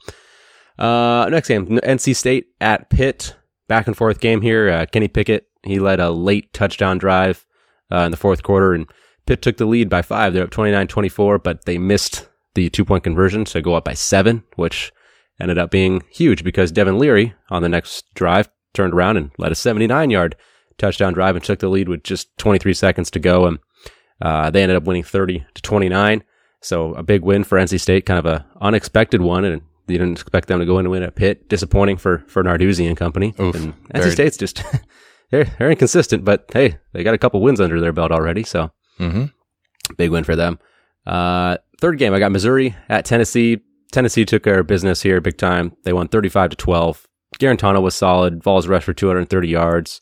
[0.78, 3.36] Uh, next game, NC State at Pitt.
[3.68, 4.70] Back and forth game here.
[4.70, 7.44] Uh, Kenny Pickett, he led a late touchdown drive
[7.90, 8.86] uh, in the fourth quarter, and
[9.26, 10.32] Pitt took the lead by five.
[10.32, 13.94] They're up 29 24, but they missed the two point conversion to go up by
[13.94, 14.92] seven, which
[15.40, 19.50] ended up being huge because Devin Leary on the next drive turned around and led
[19.50, 20.36] a 79 yard
[20.78, 23.46] touchdown drive and took the lead with just 23 seconds to go.
[23.46, 23.58] And
[24.20, 26.22] uh, they ended up winning 30 to 29.
[26.60, 30.20] So a big win for NC State, kind of a unexpected one, and you didn't
[30.20, 31.48] expect them to go in and win at Pitt.
[31.48, 33.34] Disappointing for for Narduzzi and company.
[33.40, 34.62] Oof, and NC State's just
[35.30, 38.70] they're they're inconsistent, but hey, they got a couple wins under their belt already, so
[38.98, 39.26] Mm-hmm.
[39.96, 40.58] big win for them.
[41.06, 43.60] Uh, third game, I got Missouri at Tennessee.
[43.92, 45.76] Tennessee took care of business here big time.
[45.84, 47.05] They won 35 to 12.
[47.38, 48.42] Guarantano was solid.
[48.42, 50.00] Vols rushed for 230 yards.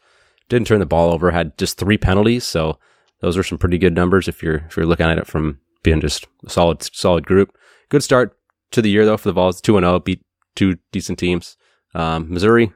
[0.48, 1.30] Didn't turn the ball over.
[1.30, 2.44] Had just three penalties.
[2.44, 2.78] So
[3.20, 6.00] those are some pretty good numbers if you're, if you're looking at it from being
[6.00, 7.56] just a solid, solid group.
[7.88, 8.36] Good start
[8.72, 9.60] to the year though for the Vols.
[9.60, 11.56] 2 and 0, beat two decent teams.
[11.94, 12.72] Um, Missouri,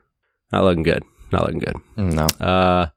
[0.53, 1.03] not looking good.
[1.31, 1.77] Not looking good.
[1.97, 2.27] No.
[2.41, 2.89] Uh,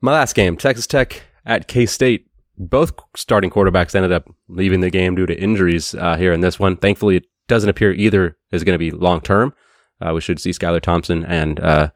[0.00, 2.26] my last game, Texas Tech at K State.
[2.58, 6.58] Both starting quarterbacks ended up leaving the game due to injuries uh, here in this
[6.58, 6.76] one.
[6.76, 9.54] Thankfully, it doesn't appear either is going to be long term.
[10.00, 11.90] Uh, we should see Skylar Thompson and uh,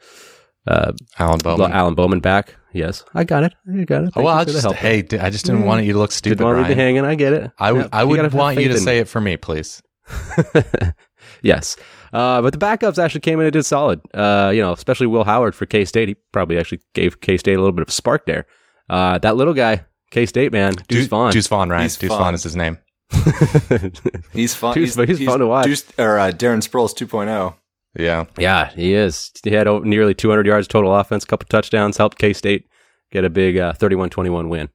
[0.67, 1.73] uh, Alan Bowman.
[1.73, 2.57] Alan Bowman back.
[2.73, 3.55] Yes, I got it.
[3.73, 4.09] I got it.
[4.09, 4.77] oh, Thank well, you I for the just help.
[4.77, 6.39] hey, d- I just didn't want you to look stupid.
[6.39, 6.95] Didn't want to leave me Ryan.
[6.97, 7.05] hanging.
[7.11, 7.51] I get it.
[7.59, 8.99] I, w- Yeah, I would want you to in say me.
[9.01, 9.81] it for me, please.
[11.43, 11.77] yes.
[12.13, 14.01] Uh, but the backups actually came in and did solid.
[14.13, 16.09] Uh, you know, especially Will Howard for K State.
[16.09, 18.47] He probably actually gave K State a little bit of a spark there.
[18.91, 21.33] Uh, that little guy, K State man, Deuce Vaughn.
[21.33, 21.83] Deuce Vaughn, Ryan.
[21.85, 22.19] He's Deuce fun.
[22.19, 22.79] Vaughn is his name.
[24.33, 24.75] He's fun.
[24.77, 25.67] He's- he's fun to watch.
[25.67, 27.55] Deuce- or uh, Darren Sproles 2.0.
[27.97, 28.25] Yeah.
[28.39, 29.31] yeah, he is.
[29.43, 32.67] He had nearly 200 yards total offense, couple touchdowns, helped K State
[33.13, 34.69] get a big uh, 31-21 win.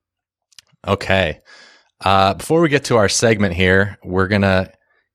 [0.87, 1.41] Okay.
[2.01, 4.71] Uh, before we get to our segment here, we're going to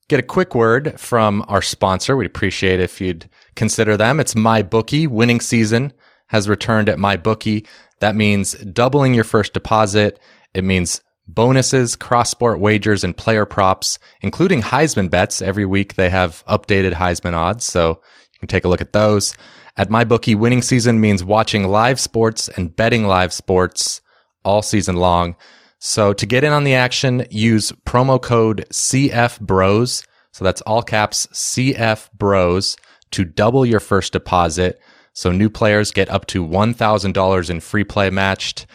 [0.08, 2.16] get a quick word from our sponsor.
[2.16, 4.20] We'd appreciate if you'd consider them.
[4.20, 5.08] It's MyBookie.
[5.08, 5.92] Winning season
[6.28, 7.66] has returned at MyBookie.
[8.00, 10.20] That means doubling your first deposit.
[10.52, 15.40] It means bonuses, cross sport wagers, and player props, including Heisman bets.
[15.40, 17.64] Every week they have updated Heisman odds.
[17.64, 18.00] So
[18.32, 19.34] you can take a look at those.
[19.76, 24.00] At MyBookie, winning season means watching live sports and betting live sports
[24.44, 25.34] all season long.
[25.80, 30.06] So to get in on the action, use promo code CFBROS.
[30.32, 32.76] So that's all caps CFBROS
[33.10, 34.80] to double your first deposit.
[35.12, 38.66] So new players get up to $1,000 in free play matched.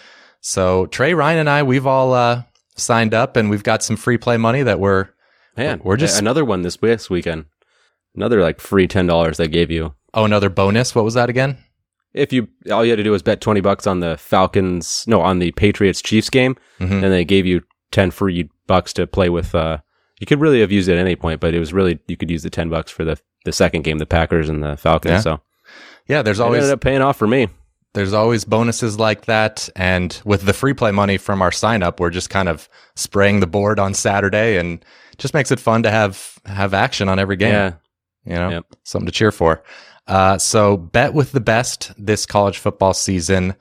[0.50, 2.44] So Trey, Ryan, and I, we've all uh,
[2.76, 5.10] signed up and we've got some free play money that we're
[5.58, 7.46] Man, We're just- another one this this weekend.
[8.16, 10.96] Another like free ten dollars they gave you oh another bonus.
[10.96, 11.58] What was that again?
[12.12, 15.22] if you all you had to do was bet 20 bucks on the Falcons no
[15.22, 17.04] on the Patriots Chiefs game Mhm.
[17.04, 19.78] and they gave you 10 free bucks to play with uh
[20.20, 22.32] you could really have used it at any point but it was really you could
[22.32, 25.20] use the 10 bucks for the the second game the Packers and the Falcons Yeah.
[25.20, 25.42] so
[26.08, 27.50] yeah, there's It always ended up paying off for me.
[27.94, 29.68] There's always bonuses like that.
[29.76, 33.40] And with the free play money from our sign up, we're just kind of spraying
[33.40, 34.84] the board on Saturday and
[35.18, 37.52] just makes it fun to have have action on every game.
[37.54, 37.74] Yeah.
[38.26, 38.66] You know, Yep.
[38.84, 39.64] something to cheer for.
[40.08, 43.56] Uh, so bet with the best this college football season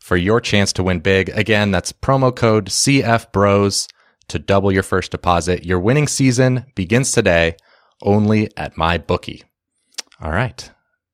[0.00, 1.28] for your chance to win big.
[1.30, 3.88] Again, that's promo code CF Bros
[4.28, 5.64] to double your first deposit.
[5.64, 7.56] Your winning season begins today
[8.02, 9.42] only at my bookie.
[10.20, 10.70] All right.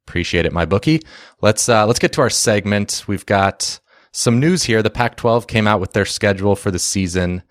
[0.09, 1.03] Appreciate it, my bookie.
[1.42, 3.05] Let's uh, let's get to our segment.
[3.07, 3.79] We've got
[4.11, 4.83] some news here.
[4.83, 7.42] The Pac-12 came out with their schedule for the season.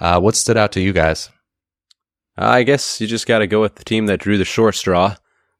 [0.00, 1.28] Uh, what stood out to you guys?
[2.38, 5.16] I guess you just got to go with the team that drew the short straw.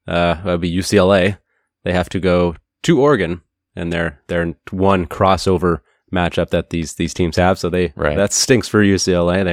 [0.08, 1.38] Uh, that would be UCLA.
[1.84, 3.42] They have to go to Oregon,
[3.74, 5.80] and they're they're one crossover
[6.12, 7.58] matchup that these these teams have.
[7.58, 8.16] So they Right.
[8.16, 9.44] that stinks for UCLA.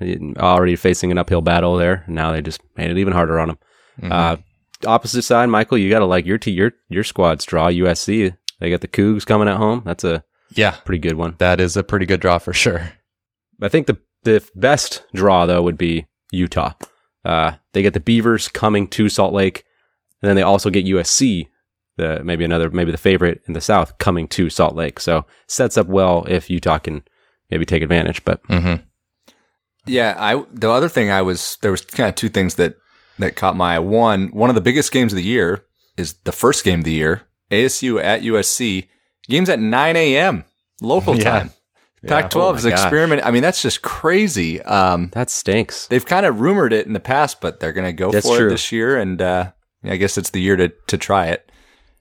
[0.00, 2.04] They already facing an uphill battle there.
[2.08, 3.58] Now they just made it even harder on them.
[4.00, 4.12] Mm-hmm.
[4.12, 4.36] Uh,
[4.86, 7.68] opposite side, Michael, you got to like your t- your your squad's draw.
[7.68, 8.36] USC.
[8.60, 9.82] They got the Cougs coming at home.
[9.84, 11.34] That's a yeah, pretty good one.
[11.38, 12.92] that is a pretty good draw for sure.
[13.60, 16.72] I think the the best draw though would be Utah.
[17.24, 19.64] Uh, they get the Beavers coming to Salt Lake,
[20.20, 21.48] and then they also get USC,
[21.96, 25.00] the maybe another maybe the favorite in the South coming to Salt Lake.
[25.00, 27.02] So sets up well if Utah can
[27.50, 28.24] maybe take advantage.
[28.24, 28.82] But Mm-hmm.
[29.86, 32.76] Yeah, I the other thing I was there was kind of two things that
[33.18, 33.78] that caught my eye.
[33.78, 35.64] One, one of the biggest games of the year
[35.96, 38.88] is the first game of the year, ASU at USC.
[39.28, 40.44] Games at 9 a.m.
[40.80, 41.24] local Yeah.
[41.24, 41.50] time.
[42.04, 42.80] Pac-12 Oh is my gosh.
[42.80, 43.22] experiment.
[43.24, 44.60] I mean, that's just crazy.
[44.62, 45.86] Um, that stinks.
[45.86, 48.36] they've kind of rumored it in the past, but they're going to go That's for
[48.38, 48.46] true.
[48.48, 49.52] it this year, and uh,
[49.84, 51.52] I guess it's the year to to try it.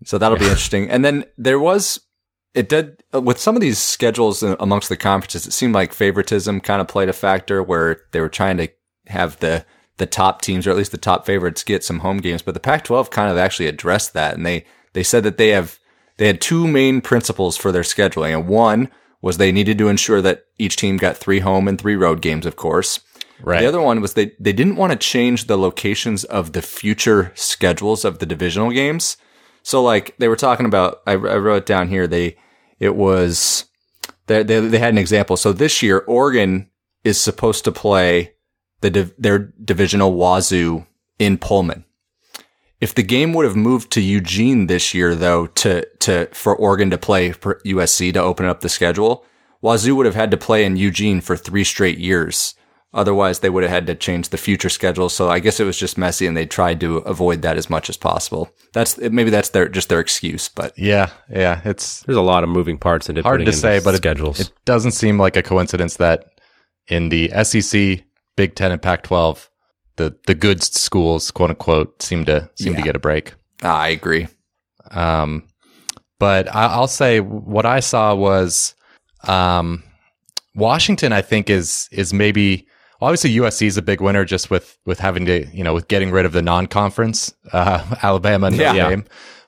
[0.04, 0.90] So that'll be interesting.
[0.90, 2.00] And then there was
[2.56, 5.46] it did uh, with some of these schedules amongst the conferences.
[5.46, 8.70] It seemed like favoritism kind of played a factor where they were trying to
[9.06, 9.64] have the
[10.02, 12.42] the top teams or at least the top favorites get some home games.
[12.42, 15.80] But the Pac-12 kind of actually addressed that, and they they said that they have
[16.18, 18.90] they had two main principles for their scheduling, and one
[19.22, 22.46] was they needed to ensure that each team got three home and three road games,
[22.46, 23.00] of course.
[23.44, 23.62] Right.
[23.62, 27.32] The other one was they, they didn't want to change the locations of the future
[27.36, 29.18] schedules of the divisional games.
[29.64, 32.08] So like they were talking about, I, I wrote it down here.
[32.08, 32.38] They,
[32.80, 33.66] it was,
[34.28, 35.38] they, they, they had an example.
[35.38, 36.70] So this year, Oregon
[37.04, 38.34] is supposed to play
[38.82, 40.86] the, div- their divisional Wazoo
[41.20, 41.86] in Pullman.
[42.80, 46.90] If the game would have moved to Eugene this year, though, to, to, for Oregon
[46.90, 49.24] to play for USC to open up the schedule,
[49.62, 52.56] Wazoo would have had to play in Eugene for three straight years.
[52.94, 55.08] Otherwise, they would have had to change the future schedule.
[55.08, 57.90] So I guess it was just messy, and they tried to avoid that as much
[57.90, 58.52] as possible.
[58.74, 61.62] That's maybe that's their just their excuse, but Yeah, yeah.
[61.64, 64.06] It's There's a lot of moving parts into hard to in say, the but it,
[64.42, 66.26] it doesn't seem like a coincidence that
[66.88, 68.04] in the SEC,
[68.36, 69.50] Big Ten, and Pac-12,
[69.98, 73.34] the the good schools, quote unquote, seem to seem to get a break.
[73.64, 74.28] ah, I agree.
[74.92, 75.44] Um,
[76.20, 78.76] but I, I'll say what I saw was
[79.28, 79.84] um,
[80.56, 81.14] Washington.
[81.14, 82.68] I think is is maybe
[83.02, 86.12] obviously USC is a big winner just with with having to you know with getting
[86.12, 88.90] rid of the non-conference uh, Alabama and Notre Yeah.
[88.90, 89.06] Dame.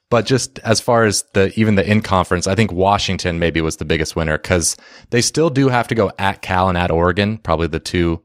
[0.10, 3.78] But just as far as the even the in conference, I think Washington maybe was
[3.78, 4.78] the biggest winner because
[5.10, 8.22] they still do have to go at Cal and at Oregon, probably the two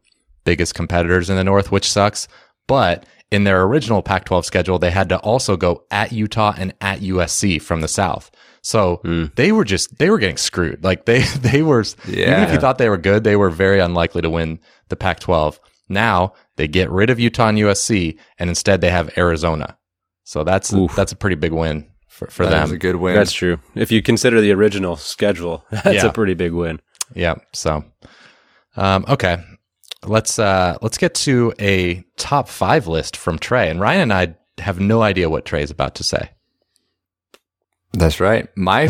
[0.49, 2.27] biggest competitors in the North, which sucks.
[2.67, 6.73] But in their original Pac 12 schedule, they had to also go at Utah and
[6.81, 8.31] at USC from the South.
[8.63, 9.01] So
[9.37, 10.83] they were just, they were getting screwed.
[10.83, 12.31] Like they, they were, yeah.
[12.33, 14.59] even if you thought they were good, they were very unlikely to win
[14.89, 15.61] the Pac 12.
[15.91, 19.77] Now they get rid of Utah and USC and instead they have Arizona.
[20.25, 20.95] So that's, Oof.
[20.97, 22.63] that's a pretty big win for, for That them.
[22.63, 23.15] was a good win.
[23.15, 23.59] That's true.
[23.75, 26.07] If you consider the original schedule, that's Yeah.
[26.07, 26.81] a pretty big win.
[27.15, 27.37] Yeah.
[27.55, 27.85] So,
[28.77, 29.39] um, okay,
[30.07, 33.69] let's uh, let's get to a top five list from Trey.
[33.71, 36.31] And Ryan and I have no idea what Trey is about to say.
[37.95, 38.49] That's right.
[38.57, 38.89] My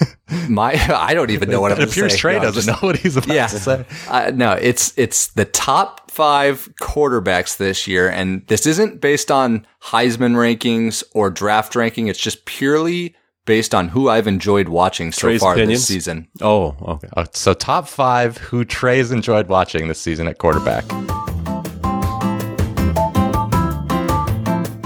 [0.48, 2.00] my I don't even know what I'm it to say.
[2.00, 3.46] appears Trey No, doesn't just- know what he's about Yeah.
[3.46, 3.84] to say.
[4.08, 9.66] Uh, no, it's it's the top five quarterbacks this year, and this isn't based on
[9.84, 12.08] Heisman rankings or draft ranking.
[12.08, 13.14] It's just purely
[13.46, 15.80] based on who I've enjoyed watching so Trey's far opinions?
[15.80, 16.28] this season.
[16.40, 17.08] Oh, okay.
[17.16, 20.84] Uh, so, top five who Trey's enjoyed watching this season at quarterback.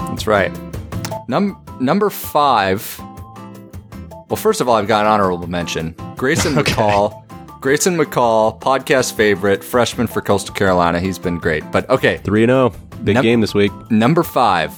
[0.09, 0.51] That's right.
[1.27, 2.97] Num- number five.
[4.27, 5.95] Well, first of all, I've got an honorable mention.
[6.15, 7.21] Grayson McCall.
[7.61, 10.99] Grayson McCall, podcast favorite, freshman for Coastal Carolina.
[10.99, 11.63] He's been great.
[11.71, 12.69] But okay, 3 0.
[13.03, 13.71] Big Num- game this week.
[13.91, 14.71] Number five,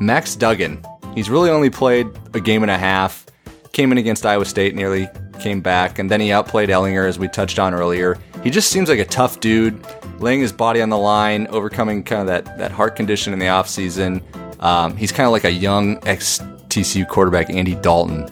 [0.00, 0.82] Max Duggan.
[1.18, 3.26] He's really only played a game and a half.
[3.72, 5.08] Came in against Iowa State, nearly
[5.40, 8.16] came back, and then he outplayed Ehlinger, as we touched on earlier.
[8.44, 9.84] He just seems like a tough dude,
[10.20, 13.46] laying his body on the line, overcoming kind of that, that heart condition in the
[13.46, 14.22] offseason.
[14.62, 18.22] Um, he's kind of like a young ex TCU quarterback, Andy Dalton.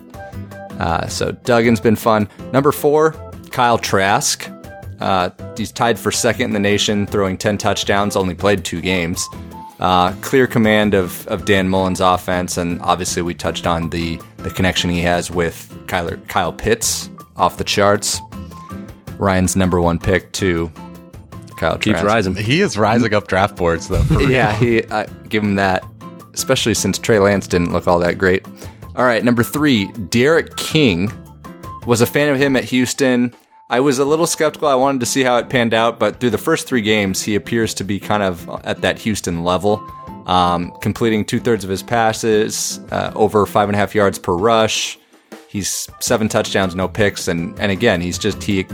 [0.78, 2.28] Uh, so Duggan's been fun.
[2.52, 3.16] Number four,
[3.50, 4.48] Kyle Trask.
[5.00, 9.28] Uh, he's tied for second in the nation, throwing 10 touchdowns, only played two games.
[9.78, 14.50] Uh, clear command of, of Dan Mullen's offense, and obviously we touched on the, the
[14.50, 18.20] connection he has with Kyler, Kyle Pitts off the charts.
[19.18, 20.70] Ryan's number one pick, too.
[21.58, 22.06] Kyle Keeps Trask.
[22.06, 22.36] rising.
[22.36, 24.02] He is rising up draft boards though.
[24.02, 24.30] for real.
[24.30, 25.84] Yeah, he I give him that,
[26.34, 28.46] especially since Trey Lance didn't look all that great.
[28.94, 31.10] All right, number three, D'Eriq King
[31.86, 33.34] was a fan of him at Houston.
[33.68, 34.68] I was a little skeptical.
[34.68, 37.34] I wanted to see how it panned out, but through the first three games, he
[37.34, 39.82] appears to be kind of at that Houston level,
[40.26, 44.34] um, completing two thirds of his passes, uh, over five and a half yards per
[44.34, 45.00] rush.
[45.48, 48.66] He's seven touchdowns, no picks, and and again, he's just he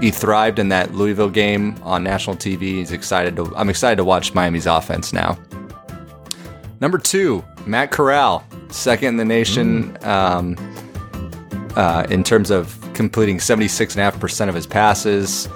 [0.00, 2.60] he thrived in that Louisville game on national TV.
[2.60, 3.54] He's excited to.
[3.54, 5.38] I'm excited to watch Miami's offense now.
[6.80, 10.56] Number two, Matt Corral, second in the nation um,
[11.76, 15.48] uh, in terms of completing 76.5% of his passes.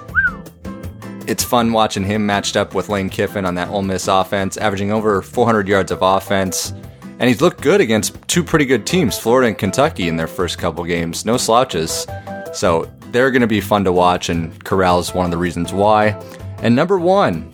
[1.27, 4.93] It's fun watching him matched up with Lane Kiffin on that Ole Miss offense, averaging
[4.93, 6.71] over 400 yards of offense.
[7.19, 10.57] And he's looked good against two pretty good teams, Florida and Kentucky, in their first
[10.57, 11.25] couple games.
[11.25, 12.07] No slouches.
[12.53, 16.17] So they're going to be fun to watch, and Corral's one of the reasons why.
[16.59, 17.53] And number one,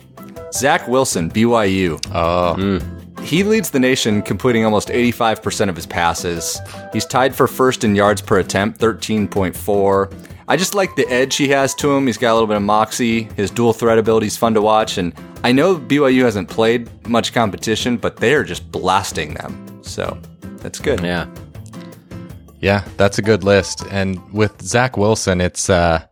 [0.52, 2.00] Zach Wilson, BYU.
[2.14, 2.99] Oh, hmm.
[3.22, 6.60] He leads the nation, completing almost 85% of his passes.
[6.92, 10.12] He's tied for first in yards per attempt, 13.4.
[10.48, 12.06] I just like the edge he has to him.
[12.06, 13.24] He's got a little bit of moxie.
[13.36, 14.98] His dual threat ability is fun to watch.
[14.98, 19.80] And I know BYU hasn't played much competition, but they're just blasting them.
[19.82, 20.18] So
[20.56, 21.00] that's good.
[21.00, 21.28] Yeah.
[22.60, 23.84] Yeah, that's a good list.
[23.90, 26.04] And with Zach Wilson, it's uh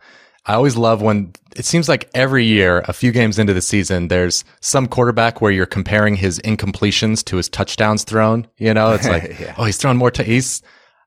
[0.48, 4.08] I always love when it seems like every year, a few games into the season,
[4.08, 8.46] there's some quarterback where you're comparing his incompletions to his touchdowns thrown.
[8.56, 9.54] You know, it's like, Yeah.
[9.58, 10.62] oh, he's thrown more to he's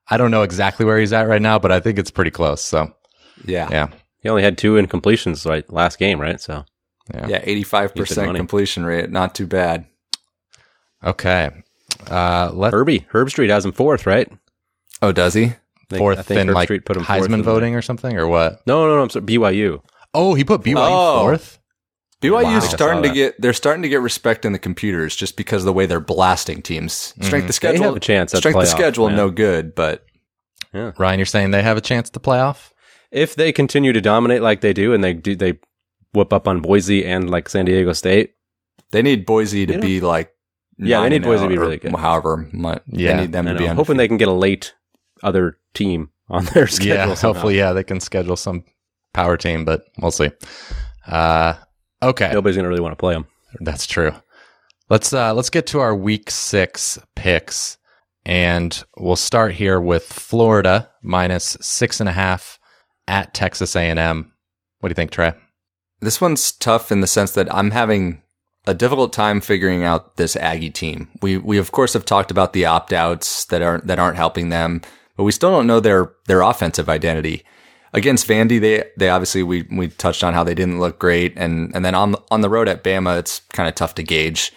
[0.09, 2.61] I don't know exactly where he's at right now, but I think it's pretty close.
[2.63, 2.93] So
[3.45, 3.67] Yeah.
[3.71, 3.87] yeah.
[4.19, 6.39] He only had two incompletions right last game, right?
[6.39, 6.63] So
[7.13, 7.39] Yeah.
[7.39, 7.45] Decent
[8.27, 9.09] 85% completion rate.
[9.09, 9.85] Not too bad.
[11.03, 11.49] Okay.
[12.09, 14.31] Uh let Herbie, Herbstreit has him fourth, right?
[15.01, 15.53] Oh, does he?
[15.93, 18.27] I fourth I in Herb like Street put him Heisman in voting or something or
[18.27, 18.65] what?
[18.65, 19.01] The, no, no, no.
[19.03, 19.81] I'm sorry, BYU.
[20.13, 21.19] Oh, he put BYU Oh.
[21.21, 21.59] fourth?
[22.21, 22.59] BYU's Wow.
[22.59, 25.73] Starting to get they're starting to get respect in the computers just because of the
[25.73, 26.93] way they're blasting teams.
[27.13, 27.23] Mm-hmm.
[27.23, 29.17] Strength of They schedule, have a chance at strength of playoff, schedule, man.
[29.17, 30.05] no good, but
[30.73, 32.71] Ryan, you're saying they have a chance to playoff?
[33.11, 35.59] If they continue to dominate like they do, and they do, they
[36.13, 38.35] whoop up on Boise and like San Diego State.
[38.91, 40.31] they need Boise to be like
[40.77, 41.95] Yeah, they need Boise to be really good.
[41.95, 44.73] However, much Yeah, they need them to be I'm hoping they can get a late
[45.23, 46.95] other team on their schedule.
[46.95, 47.33] yeah, somehow.
[47.33, 48.63] hopefully, yeah, they can schedule some
[49.13, 50.29] power team, but we'll see.
[51.07, 51.55] Uh,
[52.01, 53.27] okay, nobody's gonna really want to play them.
[53.59, 54.11] that's true.
[54.89, 57.77] Let's uh, let's get to our week six picks,
[58.25, 62.59] and we'll start here with Florida minus six and a half
[63.07, 64.33] at Texas A and M.
[64.79, 65.33] What do you think, Trey?
[66.01, 68.21] This one's tough in the sense that I'm having
[68.67, 71.09] a difficult time figuring out this Aggie team.
[71.21, 74.49] We we of course have talked about the opt outs that aren't that aren't helping
[74.49, 74.81] them,
[75.21, 77.43] but we still don't know their their offensive identity.
[77.93, 81.71] Against Vandy, they they obviously we we touched on how they didn't look great, and
[81.75, 84.51] and then on on the road at Bama, it's kind of tough to gauge.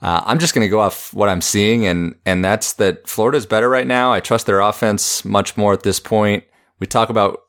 [0.00, 3.44] Uh, I'm just going to go off what I'm seeing, and and that's that Florida's
[3.44, 4.10] better right now.
[4.10, 6.44] I trust their offense much more at this point.
[6.78, 7.40] We talk about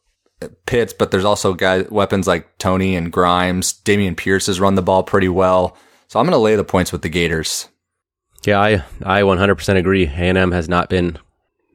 [0.66, 3.72] Pitts, but there's also guys weapons like Toney and Grimes.
[3.72, 5.78] Dameon Pierce has run the ball pretty well,
[6.10, 7.70] so I'm going to lay the points with the Gators.
[8.44, 10.08] Yeah, I I 100% agree.
[10.08, 11.20] A&M has not been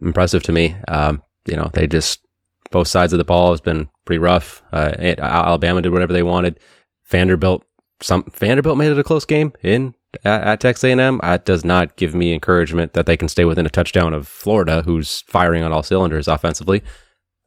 [0.00, 0.76] impressive to me.
[0.88, 2.20] Um, you know, they just
[2.70, 4.62] both sides of the ball has been pretty rough.
[4.72, 6.59] Uh, and Alabama did whatever they wanted.
[7.07, 7.64] Vanderbilt
[8.00, 11.20] some Vanderbilt made it a close game in at, at Texas A&M.
[11.22, 14.83] That does not give me encouragement that they can stay within a touchdown of Florida,
[14.83, 16.83] who's firing on all cylinders offensively.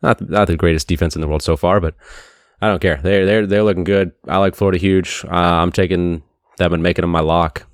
[0.02, 1.96] Not not the greatest defense in the world so far, but
[2.62, 3.00] I don't care.
[3.02, 4.12] They're they're they're looking good.
[4.28, 5.24] I like Florida huge.
[5.26, 6.24] Uh, I'm taking
[6.58, 7.68] them and making them my lock.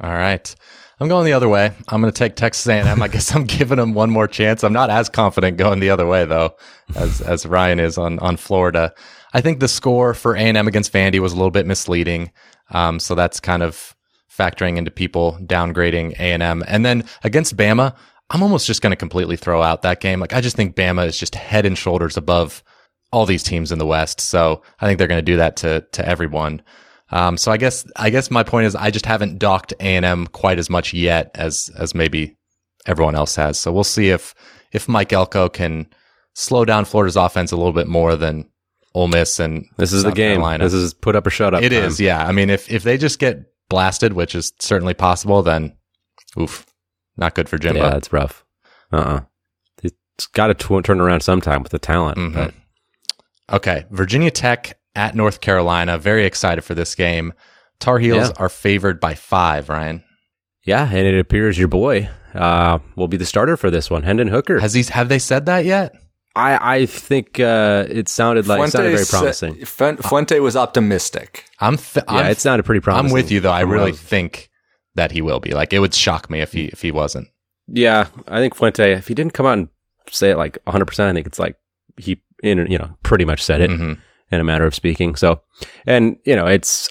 [0.00, 0.54] All right.
[0.98, 1.72] I'm going the other way.
[1.88, 3.02] I'm going to take Texas A&M.
[3.02, 4.64] I guess I'm giving them one more chance.
[4.64, 6.56] I'm not as confident going the other way though,
[6.94, 8.94] as as Ryan is on on Florida.
[9.34, 12.32] I think the score for A&M against Vandy was a little bit misleading.
[12.70, 13.94] Um, so that's kind of
[14.36, 16.64] factoring into people downgrading A&M.
[16.66, 17.94] And then against Bama,
[18.30, 20.20] I'm almost just going to completely throw out that game.
[20.20, 22.62] Like I just think Bama is just head and shoulders above
[23.12, 24.20] all these teams in the West.
[24.20, 26.62] So I think they're going to do that to to everyone.
[27.10, 30.04] Um, so I guess I guess my point is I just haven't docked A and
[30.04, 32.36] M quite as much yet as as maybe
[32.86, 33.58] everyone else has.
[33.60, 34.34] So we'll see if
[34.72, 35.86] if Mike Elko can
[36.34, 38.50] slow down Florida's offense a little bit more than
[38.94, 40.36] Ole Miss and This is South the game.
[40.36, 40.64] Carolina.
[40.64, 41.62] This is put up or shut up.
[41.62, 41.84] It time.
[41.84, 42.26] is, yeah.
[42.26, 45.76] I mean, if if they just get blasted, which is certainly possible, then
[46.38, 46.66] Oof,
[47.16, 47.80] not good for Jimbo.
[47.84, 48.44] Yeah, that's rough.
[48.92, 49.20] Uh uh
[49.82, 52.18] It's got to tw- turn around sometime with the talent.
[52.18, 52.34] Mhm.
[52.34, 52.54] But
[53.48, 55.98] Okay, Virginia Tech at North Carolina.
[55.98, 57.32] Very excited for this game.
[57.78, 58.34] Tar Heels Yeah.
[58.38, 59.68] are favored by five.
[59.68, 60.02] Ryan,
[60.64, 64.28] yeah, and it appears your boy uh, will be the starter for this one, Hendon
[64.28, 64.58] Hooker.
[64.60, 65.94] has these have they said that yet?
[66.34, 69.64] I, I think uh, it sounded like it sounded very promising.
[69.64, 71.44] Fen- Fuente was optimistic.
[71.60, 71.76] I'm.
[71.78, 73.06] Th- yeah, I'm it sounded pretty promising.
[73.06, 73.52] I'm with you though.
[73.52, 74.50] I really was- think
[74.96, 75.52] that he will be.
[75.52, 77.28] Like it would shock me if he if he wasn't.
[77.68, 78.92] Yeah, I think Fuente.
[78.92, 79.68] If he didn't come out and
[80.10, 81.56] say it like 100, percent I think it's like
[81.96, 83.94] he, in you know, pretty much said it hmm
[84.30, 85.14] in a matter of speaking.
[85.16, 85.40] So,
[85.86, 86.88] and you know, it's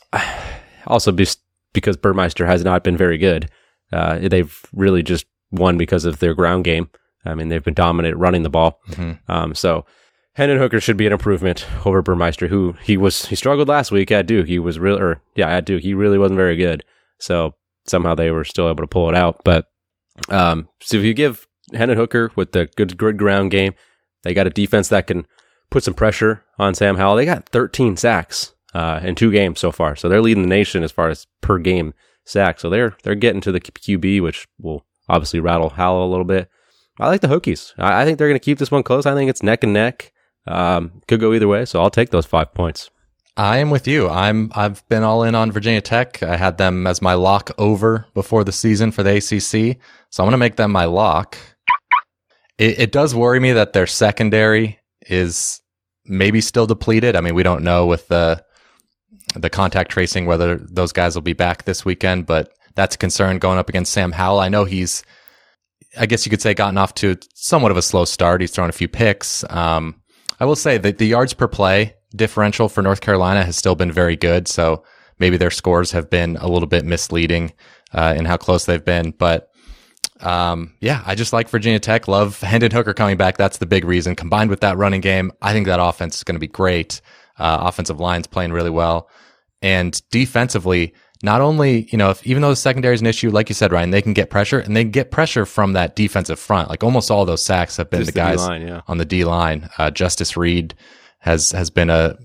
[0.87, 1.39] also just
[1.73, 3.49] because Burmeister has not been very good.
[3.91, 6.89] Uh, they've really just won because of their ground game.
[7.25, 8.79] I mean, they've been dominant running the ball.
[8.93, 9.85] hmm Um, so
[10.33, 14.11] Hendon Hooker should be an improvement over Burmeister, who he was he struggled last week
[14.11, 14.47] at Duke.
[14.47, 16.83] He was real, or yeah, at Duke, he really wasn't very good.
[17.19, 17.55] So
[17.87, 19.41] somehow they were still able to pull it out.
[19.43, 19.67] But
[20.29, 23.73] um, so if you give Hendon Hooker with the good good ground game,
[24.23, 25.25] they got a defense that can
[25.75, 27.17] put some pressure on Sam Howell.
[27.17, 30.83] They got 13 sacks uh, in two games so far, so they're leading the nation
[30.83, 32.61] as far as per game sacks.
[32.61, 36.49] So they're they're getting to the QB, which will obviously rattle Howell a little bit.
[36.97, 37.73] I like the Hokies.
[37.77, 39.05] I, I think they're going to keep this one close.
[39.05, 40.13] I think it's neck and neck.
[40.47, 42.89] Um, could go either way, so I'll take those five points.
[43.35, 44.07] I am with you.
[44.07, 46.23] I'm I've been all in on Virginia Tech.
[46.23, 49.77] I had them as my lock over before the season for the ACC,
[50.09, 51.37] so I'm going to make them my lock.
[52.57, 55.61] It, it does worry me that their secondary is
[56.05, 57.15] maybe still depleted.
[57.15, 58.43] I mean, we don't know with the
[59.35, 63.37] the contact tracing whether those guys will be back this weekend, but that's a concern
[63.37, 64.39] going up against Sam Howell.
[64.39, 65.03] I know he's,
[65.97, 68.41] I guess you could say, gotten off to somewhat of a slow start.
[68.41, 69.43] He's thrown a few picks.
[69.49, 70.01] Um,
[70.39, 73.91] I will say that the yards per play differential for North Carolina has still been
[73.91, 74.47] very good.
[74.47, 74.83] So
[75.19, 77.53] maybe their scores have been a little bit misleading
[77.93, 79.11] uh, in how close they've been.
[79.11, 79.49] But
[80.25, 82.07] um, yeah, I just like Virginia Tech.
[82.07, 83.37] Love Hendon Hooker coming back.
[83.37, 84.15] That's the big reason.
[84.15, 86.99] Combined with that running game, I think that offense is going to be great.
[87.37, 89.07] Uh, offensive line's playing really well.
[89.61, 93.49] And defensively, not only, you know, if even though the secondary is an issue, like
[93.49, 96.39] you said, Ryan, they can get pressure and they can get pressure from that defensive
[96.39, 96.69] front.
[96.69, 98.81] Like almost all those sacks have been Just the guys D-line, yeah.
[98.87, 99.69] on the D line.
[99.77, 100.73] Uh, Justus Reed
[101.19, 102.17] has has been a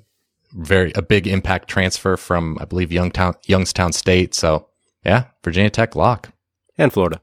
[0.52, 4.34] very a big impact transfer from I believe Youngtown Youngstown State.
[4.34, 4.68] So
[5.04, 6.30] yeah, Virginia Tech lock.
[6.78, 7.20] And Florida.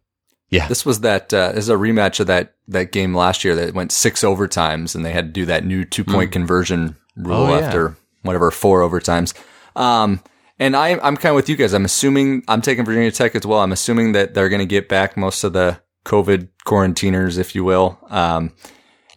[0.49, 1.33] Yeah, This was that.
[1.33, 4.95] Uh, this is a rematch of that that game last year that went six overtimes,
[4.95, 7.37] and they had to do that new two point conversion rule.
[7.37, 7.65] Oh, yeah.
[7.65, 9.33] after whatever four overtimes.
[9.75, 10.21] Um,
[10.59, 11.73] and I, I'm kind of with you guys.
[11.73, 13.59] I'm assuming I'm taking Virginia Tech as well.
[13.59, 17.63] I'm assuming that they're going to get back most of the COVID quarantiners, if you
[17.63, 17.99] will.
[18.09, 18.53] Um,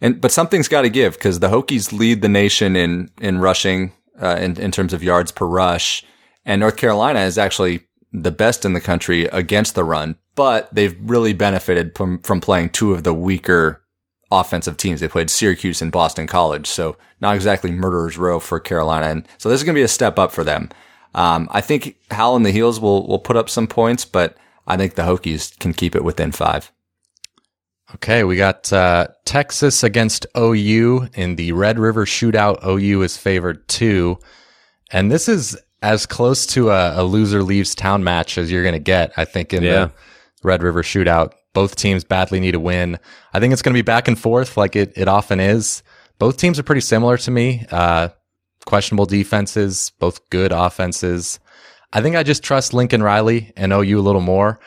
[0.01, 3.93] and but something's got to give because the Hokies lead the nation in in rushing
[4.21, 6.03] uh, in in terms of yards per rush,
[6.45, 10.17] and North Carolina is actually the best in the country against the run.
[10.35, 13.81] But they've really benefited from from playing two of the weaker
[14.31, 15.01] offensive teams.
[15.01, 19.07] They played Syracuse and Boston College, so not exactly murderers row for Carolina.
[19.07, 20.69] And so this is going to be a step up for them.
[21.13, 24.77] Um, I think Howell and the Heels will will put up some points, but I
[24.77, 26.71] think the Hokies can keep it within five.
[27.95, 32.65] Okay, we got uh, Texas against OU in the Red River Shootout.
[32.65, 34.17] OU is favored two,
[34.91, 38.71] and this is as close to a, a loser leaves town match as you're going
[38.73, 39.11] to get.
[39.17, 39.71] I think in Yeah.
[39.87, 39.91] the
[40.43, 42.97] Red River Shootout, both teams badly need a win.
[43.33, 45.83] I think it's going to be back and forth, like it it often is.
[46.19, 47.65] Both teams are pretty similar to me.
[47.71, 48.09] Uh,
[48.65, 51.39] questionable defenses, both good offenses.
[51.93, 54.59] I think I just trust Lincoln Riley and OU a little more.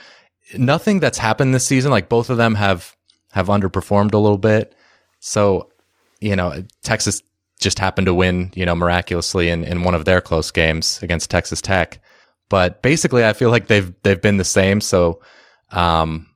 [0.56, 2.96] Nothing that's happened this season, like both of them have
[3.32, 4.74] have underperformed a little bit.
[5.20, 5.70] So,
[6.20, 7.22] you know, Texas
[7.60, 11.30] just happened to win, you know, miraculously in, in one of their close games against
[11.30, 11.98] Texas Tech.
[12.48, 14.80] But basically I feel like they've they've been the same.
[14.80, 15.20] So
[15.74, 16.26] um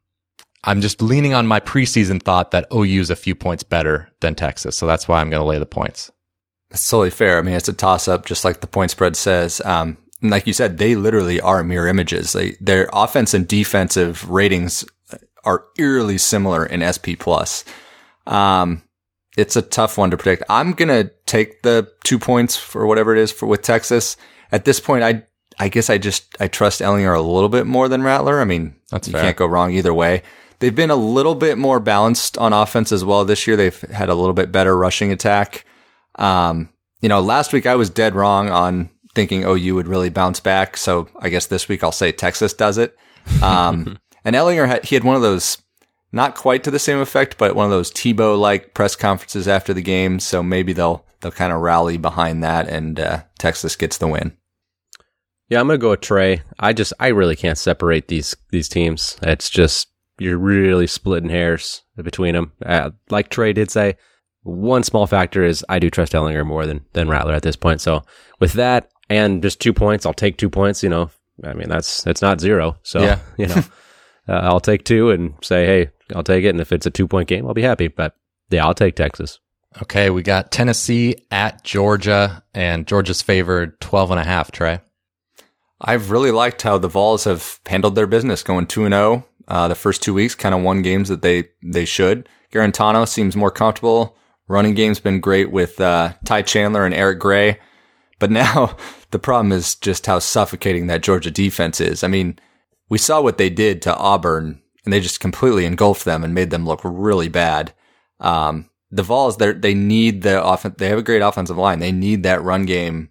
[0.64, 4.34] I'm just leaning on my preseason thought that OU is a few points better than
[4.34, 4.76] Texas.
[4.76, 6.10] So that's why I'm gonna lay the points.
[6.70, 7.38] It's totally fair.
[7.38, 9.62] I mean, it's a toss up, just like the point spread says.
[9.64, 12.32] Um, like you said, they literally are mirror images.
[12.32, 14.84] They, their offense and defensive ratings
[15.44, 17.64] are eerily similar in SP plus.
[18.26, 18.82] Um,
[19.36, 20.42] it's a tough one to predict.
[20.50, 24.16] I'm gonna take the two points for whatever it is for with Texas.
[24.50, 25.24] At this point, I
[25.58, 28.40] I guess I just I trust Ehlinger a little bit more than Rattler.
[28.40, 29.22] I mean, That's you fair.
[29.22, 30.22] can't go wrong either way.
[30.60, 33.56] They've been a little bit more balanced on offense as well this year.
[33.56, 35.64] They've had a little bit better rushing attack.
[36.16, 36.68] Um,
[37.00, 40.76] you know, last week I was dead wrong on thinking OU would really bounce back.
[40.76, 42.96] So I guess this week I'll say Texas does it.
[43.42, 45.58] Um, and Ehlinger had, he had one of those,
[46.10, 49.72] not quite to the same effect, but one of those Tebow like press conferences after
[49.72, 50.18] the game.
[50.18, 54.36] So maybe they'll, they'll kind of rally behind that and, uh, Texas gets the win.
[55.48, 56.42] Yeah, I'm gonna go with Trey.
[56.58, 59.16] I just I really can't separate these these teams.
[59.22, 59.88] It's just
[60.18, 62.52] you're really splitting hairs between them.
[62.64, 63.96] Uh, like Trey did say,
[64.42, 67.80] one small factor is I do trust Ehlinger more than than Rattler at this point.
[67.80, 68.02] So
[68.40, 70.82] with that and just two points, I'll take two points.
[70.82, 71.10] You know,
[71.44, 72.76] I mean that's that's not zero.
[72.82, 73.18] So Yeah.
[73.38, 73.56] you know,
[74.28, 76.50] uh, I'll take two and say, hey, I'll take it.
[76.50, 77.88] And if it's a two point game, I'll be happy.
[77.88, 78.14] But
[78.50, 79.38] yeah, I'll take Texas.
[79.82, 84.80] Okay, we got Tennessee at Georgia, and Georgia's favored 12 and a half, Trey.
[85.80, 89.24] I've really liked how the Vols have handled their business, going two and zero.
[89.46, 92.28] Uh, the first two weeks, kind of won games that they they should.
[92.52, 94.16] Garantano seems more comfortable.
[94.48, 97.58] Running game's been great with uh, Ty Chandler and Eric Gray,
[98.18, 98.76] but now
[99.10, 102.02] the problem is just how suffocating that Georgia defense is.
[102.02, 102.38] I mean,
[102.88, 106.50] we saw what they did to Auburn, and they just completely engulfed them and made
[106.50, 107.72] them look really bad.
[108.20, 110.76] Um, the Vols, they need the offense.
[110.78, 111.78] They have a great offensive line.
[111.78, 113.10] They need that run game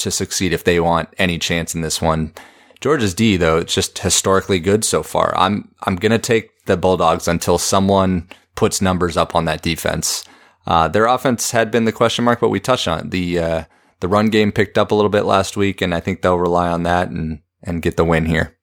[0.00, 2.34] to succeed if they want any chance in this one.
[2.80, 5.36] Georgia's D though, it's just historically good so far.
[5.36, 10.24] I'm I'm gonna take the Bulldogs until someone puts numbers up on that defense.
[10.66, 13.10] Uh, their offense had been the question mark, but we touched on it.
[13.10, 13.64] The uh,
[14.00, 16.68] the run game picked up a little bit last week, and I think they'll rely
[16.68, 18.56] on that and and get the win here.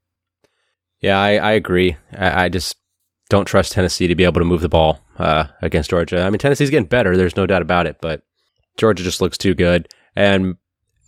[0.99, 1.95] Yeah, I, I agree.
[2.11, 2.75] I, I just
[3.29, 6.23] don't trust Tennessee to be able to move the ball uh, against Georgia.
[6.23, 7.15] I mean, Tennessee's getting better.
[7.15, 8.23] There's no doubt about it, but
[8.77, 9.87] Georgia just looks too good.
[10.15, 10.55] And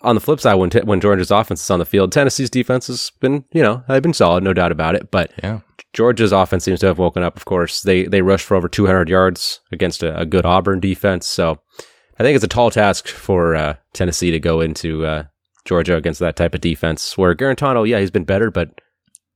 [0.02, 2.88] on the flip side, when t- when Georgia's offense is on the field, Tennessee's defense
[2.88, 5.12] has been, you know, they've been solid, no doubt about it.
[5.12, 5.60] But Yeah.
[5.94, 7.36] Georgia's offense seems to have woken up.
[7.36, 11.26] Of course, they they rushed for over 200 yards against a, a good Auburn defense.
[11.28, 11.60] So
[12.20, 15.24] I think it's a tall task for uh, Tennessee to go into uh,
[15.66, 17.18] Georgia against that type of defense.
[17.18, 18.70] Where Garantano, yeah, he's been better, but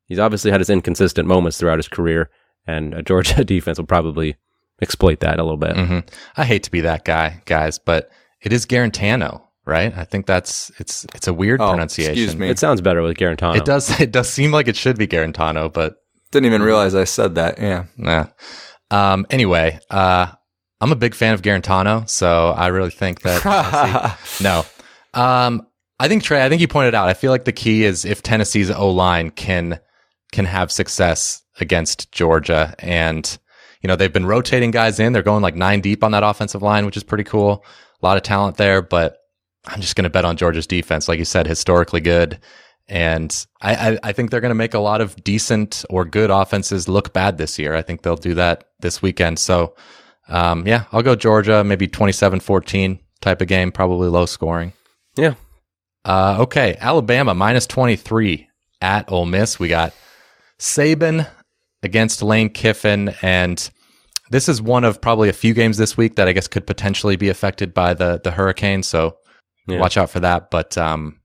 [0.05, 2.30] he's obviously had his inconsistent moments throughout his career,
[2.68, 4.36] and a Georgia defense will probably
[4.82, 5.76] exploit that a little bit.
[5.76, 5.99] hmm
[6.38, 8.09] I hate to be that guy, guys, but
[8.41, 9.95] it is Garantano, right?
[9.97, 12.11] I think that's it's it's a weird Oh, pronunciation.
[12.14, 12.49] excuse me.
[12.49, 13.55] It sounds better with Garantano.
[13.57, 15.95] It does it does seem like it should be Garantano, but
[16.32, 17.59] Didn't even realize I said that.
[17.59, 17.86] Yeah.
[17.97, 18.28] nah.
[18.91, 20.28] Um, anyway, uh,
[20.82, 24.66] I'm a big fan of Garantano, so I really think that no.
[25.14, 25.66] Um,
[25.99, 26.43] I think Trey.
[26.45, 27.07] I think you pointed out.
[27.07, 29.80] I feel like the key is if Tennessee's O line can
[30.32, 33.38] can have success against Georgia, and
[33.82, 35.14] you know they've been rotating guys in.
[35.14, 37.64] They're going like nine deep on that offensive line, which is pretty cool.
[38.01, 39.18] A lot of talent there, but
[39.66, 42.39] I'm just going to bet on Georgia's defense, like you said, historically good.
[42.89, 46.30] And I, I, I think they're going to make a lot of decent or good
[46.30, 47.74] offenses look bad this year.
[47.74, 49.39] I think they'll do that this weekend.
[49.39, 49.76] So,
[50.28, 54.74] um, yeah, I'll go Georgia, maybe 27 14 type of game, probably low scoring.
[55.16, 55.36] yeah.
[56.05, 58.49] Uh, okay, Alabama minus 23
[58.82, 59.57] at Ole Miss.
[59.57, 59.93] We got
[60.59, 61.30] Saban
[61.82, 63.16] against Lane Kiffin.
[63.22, 63.70] And
[64.30, 67.16] this is one of probably a few games this week that I guess could potentially
[67.16, 68.84] be affected by the, the hurricane.
[68.84, 69.18] So
[69.68, 69.80] Yeah.
[69.80, 70.51] watch out for that.
[70.51, 71.20] But um,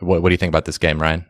[0.00, 1.26] what, what do you think about this game, Ryan?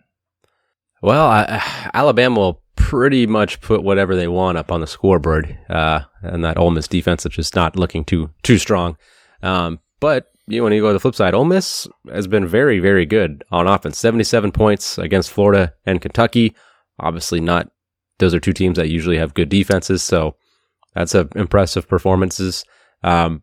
[1.03, 6.01] Well, I, Alabama will pretty much put whatever they want up on the scoreboard, uh,
[6.23, 8.97] and that Ole Miss defense is just not looking too too strong.
[9.43, 12.79] Um, but you when you go to the flip side, Ole Miss has been very
[12.79, 13.99] very good on offense.
[13.99, 16.55] Seventy seven points against Florida and Kentucky.
[17.01, 17.71] Obviously, not
[18.19, 20.37] those are two teams that usually have good defenses, so
[20.95, 22.65] that's a impressive performances.
[23.03, 23.43] Um,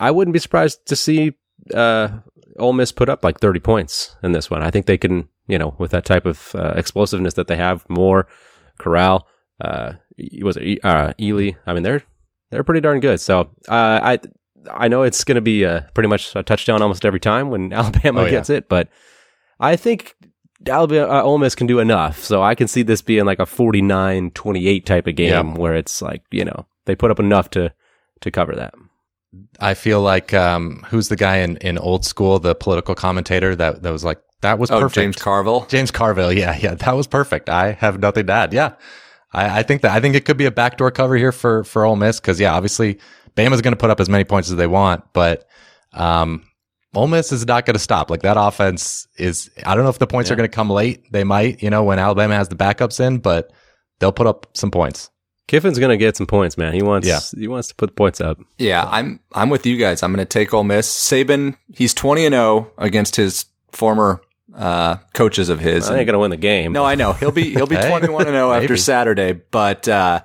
[0.00, 1.32] I wouldn't be surprised to see
[1.74, 2.08] uh,
[2.58, 4.62] Ole Miss put up like 30 points in this one.
[4.62, 7.84] I think they can, you know, with that type of uh, explosiveness that they have,
[7.88, 8.26] more
[8.78, 9.26] Corral,
[9.60, 9.94] uh,
[10.42, 11.52] was it, uh, Ely.
[11.66, 12.02] I mean, they're
[12.50, 13.20] they're pretty darn good.
[13.20, 14.18] So uh, I
[14.70, 17.72] I know it's going to be uh, pretty much a touchdown almost every time when
[17.80, 18.30] Alabama Oh, yeah.
[18.30, 18.88] gets it, but
[19.60, 20.14] I think
[20.68, 22.22] Alabama uh, Ole Miss can do enough.
[22.22, 25.42] So I can see this being like a 49-28 type of game Yeah.
[25.56, 27.72] where it's like you know they put up enough to
[28.20, 28.74] to cover that.
[29.60, 33.82] I feel like um, who's the guy in, in old school, the political commentator that,
[33.82, 34.96] that was like, that was Oh, perfect.
[34.96, 35.66] James Carville.
[35.66, 36.32] James Carville.
[36.32, 37.48] Yeah, yeah, that was perfect.
[37.48, 38.52] I have nothing to add.
[38.52, 38.72] Yeah,
[39.32, 41.84] I, I think that I think it could be a backdoor cover here for for
[41.84, 42.98] Ole Miss because yeah, obviously
[43.36, 45.46] Bama's going to put up as many points as they want, but
[45.92, 46.44] um,
[46.94, 48.10] Ole Miss is not going to stop.
[48.10, 49.48] Like that offense is.
[49.64, 51.10] I don't know if the points are going to come late.
[51.12, 53.52] They might, you know, when Alabama has the backups in, but
[54.00, 55.08] they'll put up some points.
[55.48, 56.72] Kiffin's gonna get some points, man.
[56.72, 57.20] He wants Yeah.
[57.38, 58.38] he wants to put the points up.
[58.58, 60.02] Yeah, I'm I'm with you guys.
[60.02, 60.88] I'm going to take Ole Miss.
[60.88, 64.22] Saban, he's 20 and 0 against his former
[64.54, 65.88] uh, coaches of his.
[65.90, 66.72] I ain't gonna win the game.
[66.72, 68.76] No, I know he'll be he'll be twenty one and zero after.
[68.76, 70.20] Saturday, but uh,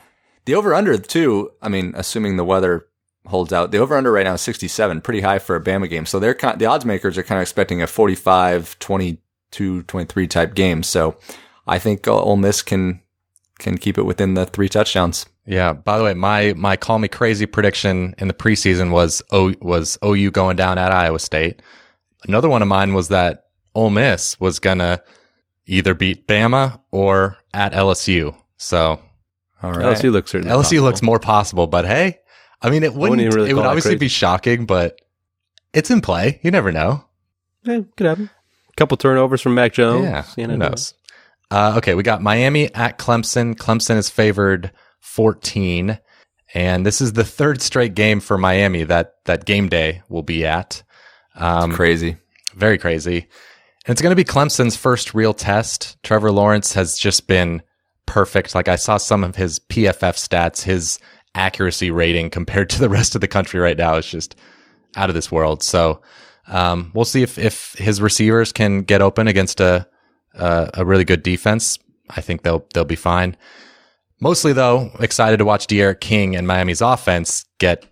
[0.45, 1.51] the over under too.
[1.61, 2.87] I mean, assuming the weather
[3.25, 6.05] holds out, the over under right now is 67, pretty high for a Bama game.
[6.05, 10.53] So they're kind, the odds makers are kind of expecting a 45, 22, 23 type
[10.55, 10.81] game.
[10.83, 11.17] So
[11.67, 13.01] I think uh, Ole Miss can
[13.59, 15.25] can keep it within the three touchdowns.
[15.45, 15.73] Yeah.
[15.73, 19.97] By the way, my my call me crazy prediction in the preseason was o, was
[20.03, 21.61] OU going down at Iowa State.
[22.27, 23.45] Another one of mine was that
[23.75, 25.01] Ole Miss was gonna
[25.65, 28.35] either beat Bama or at LSU.
[28.57, 28.99] So
[29.63, 29.81] All right.
[29.95, 30.83] LSU looks certainly LSU possible.
[30.83, 32.19] looks more possible, but hey,
[32.61, 33.99] I mean, it wouldn't, even really it would obviously crazy.
[33.99, 34.99] be shocking, but
[35.73, 36.39] it's in play.
[36.41, 37.05] You never know.
[37.63, 38.29] Yeah, could happen.
[38.77, 40.03] Couple turnovers from Mac Jones.
[40.05, 40.23] yeah.
[40.37, 40.69] you Who know.
[40.69, 40.93] knows?
[41.49, 41.95] Uh, okay.
[41.95, 43.55] We got Miami at Clemson.
[43.55, 45.99] Clemson is favored 14.
[46.53, 50.45] And this is the third straight game for Miami that, that game day will be
[50.45, 50.83] at.
[51.35, 52.17] Um, Crazy.
[52.55, 53.27] very crazy.
[53.85, 56.01] And it's going to be Clemson's first real test.
[56.03, 57.61] Trevor Lawrence has just been
[58.05, 58.55] perfect.
[58.55, 60.99] Like I saw some of his PFF stats, his
[61.35, 64.35] accuracy rating compared to the rest of the country right now is just
[64.95, 65.63] out of this world.
[65.63, 66.01] So,
[66.47, 69.85] um, we'll see if, if his receivers can get open against a,
[70.37, 71.79] a, a really good defense.
[72.09, 73.35] I think they'll, they'll be fine.
[74.19, 77.85] Mostly though, excited to watch D'Eriq King and Miami's offense get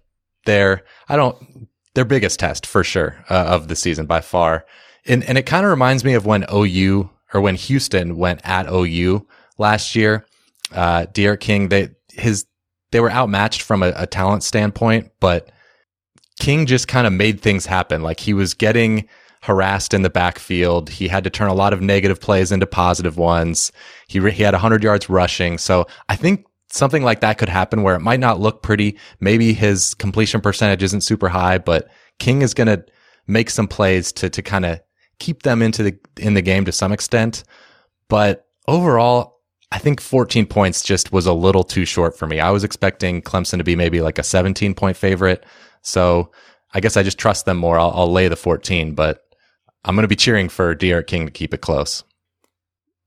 [0.45, 4.65] their, I don't, their biggest test for sure uh, of the season by far.
[5.05, 8.67] And, and it kind of reminds me of when OU or when Houston went at
[8.71, 9.27] OU
[9.57, 10.25] last year.
[10.71, 12.45] Uh, D'Eriq King, they, his,
[12.91, 15.51] they were outmatched from a, a talent standpoint, but
[16.39, 18.01] King just kind of made things happen.
[18.01, 19.07] Like he was getting
[19.45, 20.89] harassed in the backfield.
[20.89, 23.71] He had to turn a lot of negative plays into positive ones.
[24.07, 25.59] He, re- he had 100 yards rushing.
[25.59, 28.97] So I think something like that could happen where it might not look pretty.
[29.19, 32.83] Maybe his completion percentage isn't super high, but King is going to
[33.27, 34.81] make some plays to, to kind of
[35.19, 37.43] keep them into the, in the game to some extent.
[38.09, 39.41] But overall,
[39.71, 42.39] I think 14 points just was a little too short for me.
[42.39, 45.45] I was expecting Clemson to be maybe like a 17 point favorite.
[45.81, 46.31] So
[46.73, 47.79] I guess I just trust them more.
[47.79, 49.24] I'll, I'll lay the 14, but
[49.85, 52.03] I'm going to be cheering for D'Eriq King to keep it close.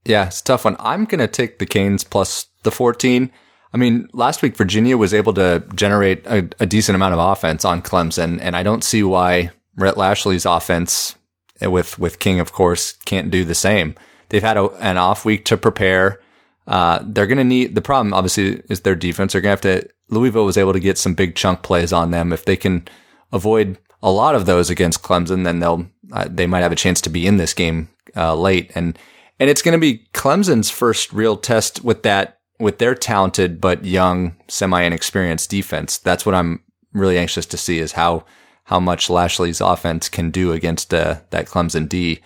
[0.05, 0.77] Yeah, it's tough one.
[0.79, 3.31] I'm going to take the Canes plus the 14.
[3.73, 7.65] I mean, last week Virginia was able to generate a, a decent amount of offense
[7.65, 11.17] on Clemson, and I don't see why Rhett Lashlee's offense,
[11.61, 13.95] eh, with with King, of course, can't do the same.
[14.31, 16.21] They've had a, an off week to prepare.
[16.67, 19.33] Uh, they're going to need the problem, obviously, is their defense.
[19.33, 19.89] They're going to have to.
[20.09, 22.33] Louisville was able to get some big chunk plays on them.
[22.33, 22.89] If they can
[23.33, 25.87] avoid a lot of those against Clemson, then they'll
[26.29, 28.71] they might have a chance to be in this game uh, late.
[28.75, 28.99] And
[29.41, 33.85] and it's going to be Clemson's first real test with that with their talented but
[33.85, 35.99] young, semi inexperienced defense.
[35.99, 38.25] That's what I'm really anxious to see is how
[38.65, 42.21] how much Lashlee's offense can do against uh, that Clemson D.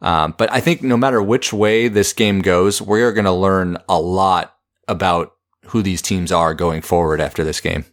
[0.00, 3.32] Um, but I think no matter which way this game goes, we are going to
[3.32, 4.56] learn a lot
[4.88, 5.34] about
[5.66, 7.84] who these teams are going forward after this game.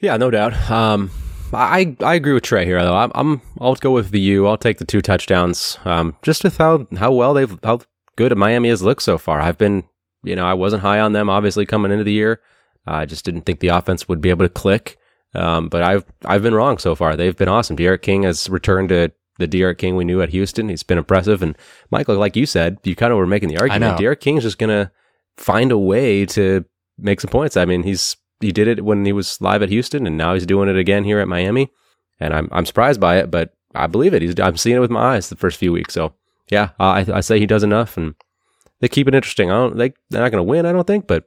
[0.00, 0.70] Yeah, no doubt.
[0.70, 1.10] Um,
[1.52, 2.96] I I agree with Trey here though.
[2.96, 4.46] I'm, I'm I'll go with the U.
[4.46, 5.78] I'll take the two touchdowns.
[5.84, 7.80] Um, just with how how well they've how
[8.16, 9.40] good Miami has looked so far.
[9.40, 9.84] I've been
[10.22, 12.40] you know I wasn't high on them obviously coming into the year.
[12.86, 14.98] I just didn't think the offense would be able to click.
[15.34, 17.16] Um, but I've I've been wrong so far.
[17.16, 17.76] They've been awesome.
[17.76, 20.68] D'Eriq King has returned to the D'Eriq King we knew at Houston.
[20.68, 21.42] He's been impressive.
[21.42, 21.56] And
[21.90, 23.98] Michael, like you said, you kind of were making the argument.
[23.98, 24.90] D'Eriq King's just gonna
[25.36, 26.64] find a way to
[26.98, 27.56] make some points.
[27.56, 30.46] I mean, he's he did it when he was live at Houston, and now he's
[30.46, 31.70] doing it again here at Miami.
[32.20, 34.22] And I'm I'm surprised by it, but I believe it.
[34.22, 35.94] He's I'm seeing it with my eyes the first few weeks.
[35.94, 36.14] So
[36.50, 38.14] yeah, I I say he does enough, and
[38.80, 39.50] they keep it interesting.
[39.50, 41.24] I don't they they're not going to win, I don't think, but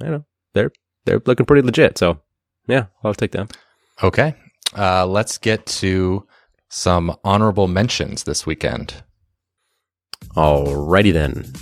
[0.00, 0.24] I don't know
[0.54, 0.72] they're
[1.04, 1.98] they're looking pretty legit.
[1.98, 2.20] So
[2.66, 3.48] yeah, I'll take them.
[4.02, 4.34] Okay.
[4.76, 6.26] Uh, let's get to
[6.68, 9.02] some honorable mentions this weekend.
[10.36, 11.52] Alrighty then.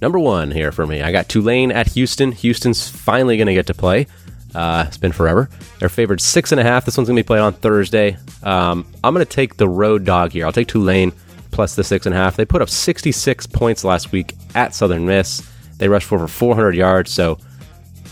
[0.00, 1.02] Number one here for me.
[1.02, 2.32] I got Tulane at Houston.
[2.32, 4.06] Houston's finally going to get to play.
[4.54, 5.48] Uh, it's been forever.
[5.78, 6.84] They're favored six and a half.
[6.84, 8.16] This one's going to be played on Thursday.
[8.42, 10.46] Um, I'm going to take the road dog here.
[10.46, 11.12] I'll take Tulane
[11.50, 12.36] plus the six and a half.
[12.36, 15.48] They put up 66 points last week at Southern Miss.
[15.78, 17.10] They rushed for over 400 yards.
[17.12, 17.38] So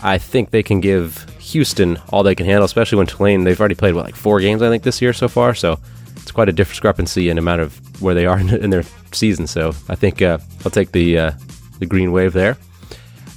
[0.01, 3.75] I think they can give Houston all they can handle, especially when Tulane, they've already
[3.75, 5.55] played, what, like four games, I think, this year so far.
[5.55, 5.79] So
[6.17, 8.83] it's quite a discrepancy in amount of where they are in, in their
[9.13, 9.47] season.
[9.47, 11.31] So I think uh, I'll take the uh,
[11.79, 12.57] the green wave there.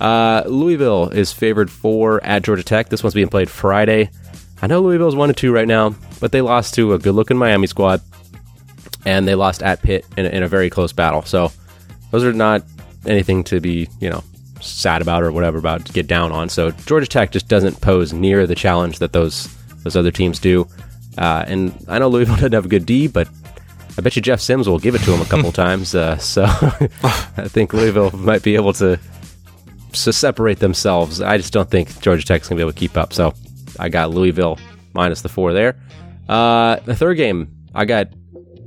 [0.01, 2.89] Uh, Louisville is favored four at Georgia Tech.
[2.89, 4.11] This one's being played Friday.
[4.61, 7.67] I know Louisville's one and two right now, but they lost to a good-looking Miami
[7.67, 8.01] squad,
[9.05, 11.23] and they lost at Pitt in a, in a very close battle.
[11.23, 11.53] So
[12.11, 12.63] those are not
[13.07, 14.25] anything to be you know
[14.61, 16.49] sad about or whatever about to get down on.
[16.49, 20.67] So Georgia Tech just doesn't pose near the challenge that those those other teams do.
[21.17, 23.29] Uh, and I know Louisville doesn't have a good D, but
[23.99, 25.95] I bet you Jeff Sims will give it to him a couple times.
[25.95, 28.99] Uh, so I think Louisville might be able to,
[30.05, 31.21] to separate themselves.
[31.21, 33.13] I just don't think Georgia Tech's going to be able to keep up.
[33.13, 33.35] So
[33.79, 34.59] I got Louisville
[34.95, 35.77] minus the four there.
[36.29, 38.09] Uh, the third game, I got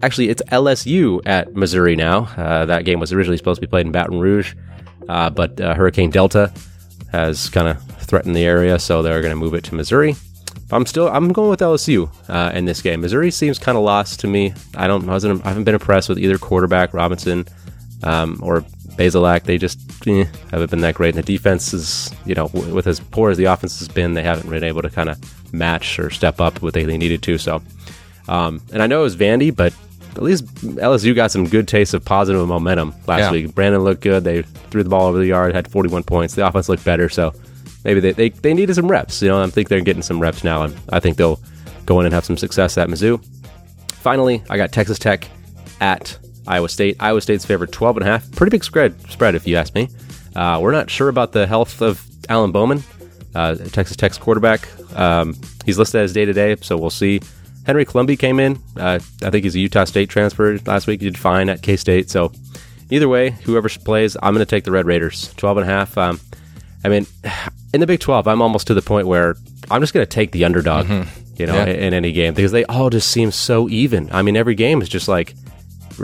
[0.01, 2.25] actually it's LSU at Missouri now.
[2.37, 4.55] Uh, that game was originally supposed to be played in Baton Rouge,
[5.07, 6.53] uh, but uh, Hurricane Delta
[7.11, 10.15] has kind of threatened the area, so they're going to move it to Missouri.
[10.69, 13.01] But I'm still I'm going with LSU uh, in this game.
[13.01, 14.53] Missouri seems kind of lost to me.
[14.75, 17.47] I don't I I haven't been impressed with either quarterback Robinson
[18.03, 18.63] um, or
[18.99, 19.43] Bazelak.
[19.43, 21.15] They just eh, haven't been that great.
[21.15, 24.13] And the defense is, you know, w- with as poor as the offense has been,
[24.13, 25.17] they haven't been able to kind of
[25.53, 27.37] match or step up what they, they needed to.
[27.37, 27.61] So,
[28.27, 29.73] um, and I know it was Vandy, but
[30.15, 33.31] at least LSU got some good taste of positive momentum last Yeah.
[33.31, 33.55] week.
[33.55, 34.23] Brennan looked good.
[34.23, 36.35] They threw the ball over the yard, had 41 points.
[36.35, 37.07] The offense looked better.
[37.09, 37.33] So
[37.85, 39.21] maybe they, they, they needed some reps.
[39.21, 40.63] You know, I think they're getting some reps now.
[40.63, 41.39] And I think they'll
[41.85, 43.23] go in and have some success at Mizzou.
[43.93, 45.27] Finally, I got Texas Tech
[45.79, 46.17] at
[46.49, 46.97] Iowa State.
[46.99, 48.29] Iowa State's favored 12 and a half.
[48.33, 49.87] Pretty big spread, spread if you ask me.
[50.35, 52.83] Uh, we're not sure about the health of Alan Bowman,
[53.35, 54.67] uh, Texas Tech's quarterback.
[54.97, 55.35] Um,
[55.65, 57.21] he's listed as day to day, so we'll see.
[57.65, 58.59] Henry Colombi came in.
[58.75, 61.01] Uh, I think he's a Utah State transfer last week.
[61.01, 62.09] He did fine at K State.
[62.09, 62.31] So
[62.89, 65.33] either way, whoever plays, I'm going to take the Red Raiders.
[65.35, 65.97] 12 and a half.
[65.97, 66.19] Um,
[66.83, 67.05] I mean,
[67.73, 69.35] in the Big 12, I'm almost to the point where
[69.69, 70.89] I'm just going to take the underdog,
[71.37, 71.65] you know, Yeah.
[71.65, 74.09] in, in any game because they all just seem so even.
[74.11, 75.35] I mean, every game is just like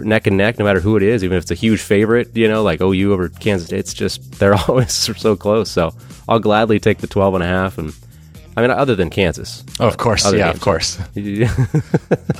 [0.04, 2.48] neck and neck, no matter who it is, even if it's a huge favorite, you
[2.48, 3.72] know, like OU over Kansas.
[3.72, 5.70] It's just, they're always so close.
[5.72, 5.94] So
[6.28, 7.78] I'll gladly take the 12 and a half.
[7.78, 7.94] And
[8.58, 10.26] I mean, other than Kansas, Oh, of course.
[10.32, 10.56] Yeah, games.
[10.56, 11.00] of course.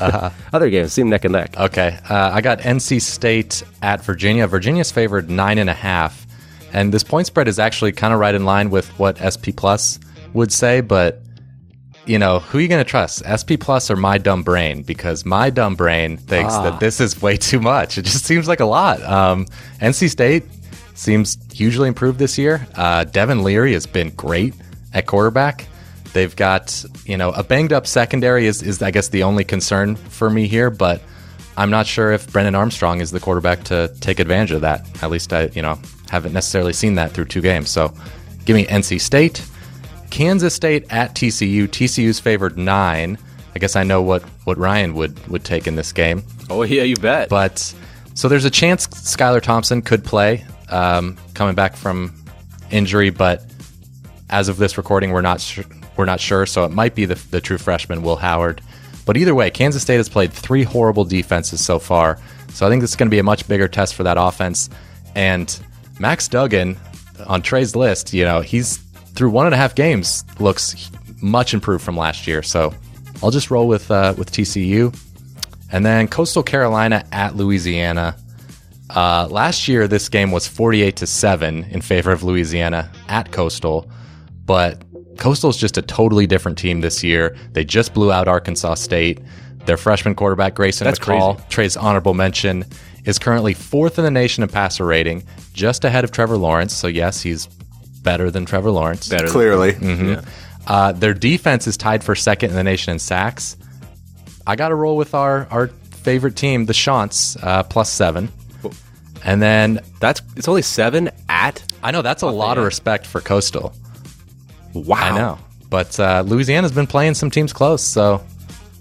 [0.54, 1.58] other games seem neck and neck.
[1.60, 1.98] Okay.
[2.10, 4.48] Uh, I got NC State at Virginia.
[4.48, 6.26] Virginia's favored nine and a half.
[6.74, 10.00] And this point spread is actually kind of right in line with what SP Plus
[10.34, 11.22] would say, but
[12.06, 13.24] you know, who are you going to trust?
[13.26, 14.84] SP Plus or my dumb brain?
[14.84, 17.98] Because my dumb brain thinks that this is way too much.
[17.98, 19.02] It just seems like a lot.
[19.04, 19.46] Um,
[19.82, 20.44] NC State
[20.94, 22.68] seems hugely improved this year.
[22.76, 24.54] Uh, Devin Leary has been great
[24.94, 25.68] at quarterback.
[26.14, 29.96] They've got, you know, a banged up secondary is, is I guess, the only concern
[29.96, 31.02] for me here, but
[31.58, 34.88] I'm not sure if Brennan Armstrong is the quarterback to take advantage of that.
[35.04, 35.78] At least I, you know,
[36.10, 37.70] haven't necessarily seen that through two games.
[37.70, 37.94] So
[38.46, 39.46] give me NC State.
[40.10, 41.68] Kansas State at TCU.
[41.68, 43.18] TCU's favored nine.
[43.56, 46.24] I guess I know what, what Ryan would, would take in this game.
[46.50, 47.30] Oh, yeah, you bet.
[47.30, 47.74] But
[48.14, 52.14] so there's a chance Skylar Thompson could play um, coming back from
[52.72, 53.46] injury, but
[54.30, 55.64] as of this recording, we're not su-
[55.98, 56.46] we're not sure.
[56.46, 58.62] So it might be the, the true freshman Will Howard.
[59.06, 62.20] But either way, Kansas State has played three horrible defenses so far.
[62.50, 64.70] So I think this is going to be a much bigger test for that offense.
[65.14, 65.58] And
[66.00, 66.78] Max Duggan
[67.28, 68.80] on Trey's list, you know, he's
[69.16, 70.92] through one and a half games looks
[71.22, 72.44] much improved from last year.
[72.44, 72.74] So
[73.24, 74.96] I'll just roll with uh, with TCU.
[75.72, 78.16] And then Coastal Carolina at Louisiana.
[78.92, 83.90] Uh, last year, this game was 48 to 7 in favor of Louisiana at Coastal,
[84.46, 84.84] but
[85.18, 87.36] Coastal's just a totally different team this year.
[87.54, 89.22] They just blew out Arkansas State.
[89.66, 91.50] Their freshman quarterback, Grayson That's McCall, crazy.
[91.50, 92.66] Trey's honorable mention,
[93.04, 96.72] is currently fourth in the nation in passer rating, just ahead of Trevor Lawrence.
[96.76, 97.48] So, yes, he's
[98.06, 99.10] better than Trevor Lawrence.
[99.10, 99.76] Better than- Clearly.
[99.82, 100.22] Yeah.
[100.66, 103.58] Uh, their defense is tied for second in the nation in sacks.
[104.48, 105.68] I got to roll with our, our
[106.04, 108.32] favorite team, the Chants, uh, plus seven.
[109.24, 111.64] And then That's it's only seven at.
[111.84, 113.74] I know that's a lot of respect for Coastal.
[114.74, 114.96] Wow.
[114.98, 115.40] I know.
[115.70, 117.84] But uh, Louisiana's been playing some teams close.
[117.84, 118.24] So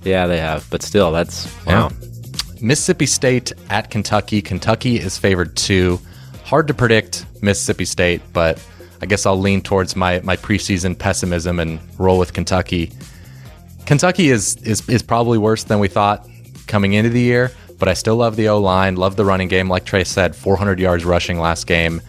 [0.02, 1.90] Yeah, they have, but still, that's wow.
[2.60, 4.42] Mississippi State at Kentucky.
[4.42, 5.98] Kentucky is favored two.
[6.44, 8.62] Hard to predict Mississippi State, but
[9.02, 12.92] I guess I'll lean towards my, my preseason pessimism and roll with Kentucky.
[13.86, 16.26] Kentucky is, is is probably worse than we thought
[16.66, 19.68] coming into the year, but I still love the O line, love the running game.
[19.68, 22.00] Like Trey said, 400 yards rushing last game.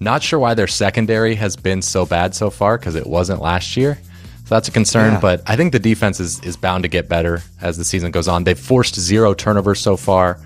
[0.00, 3.76] Not sure why their secondary has been so bad so far because it wasn't last
[3.76, 3.98] year.
[4.46, 5.20] So that's a concern, Yeah.
[5.20, 8.26] but I think the defense is, is bound to get better as the season goes
[8.26, 8.42] on.
[8.42, 10.40] They've forced zero turnovers so far.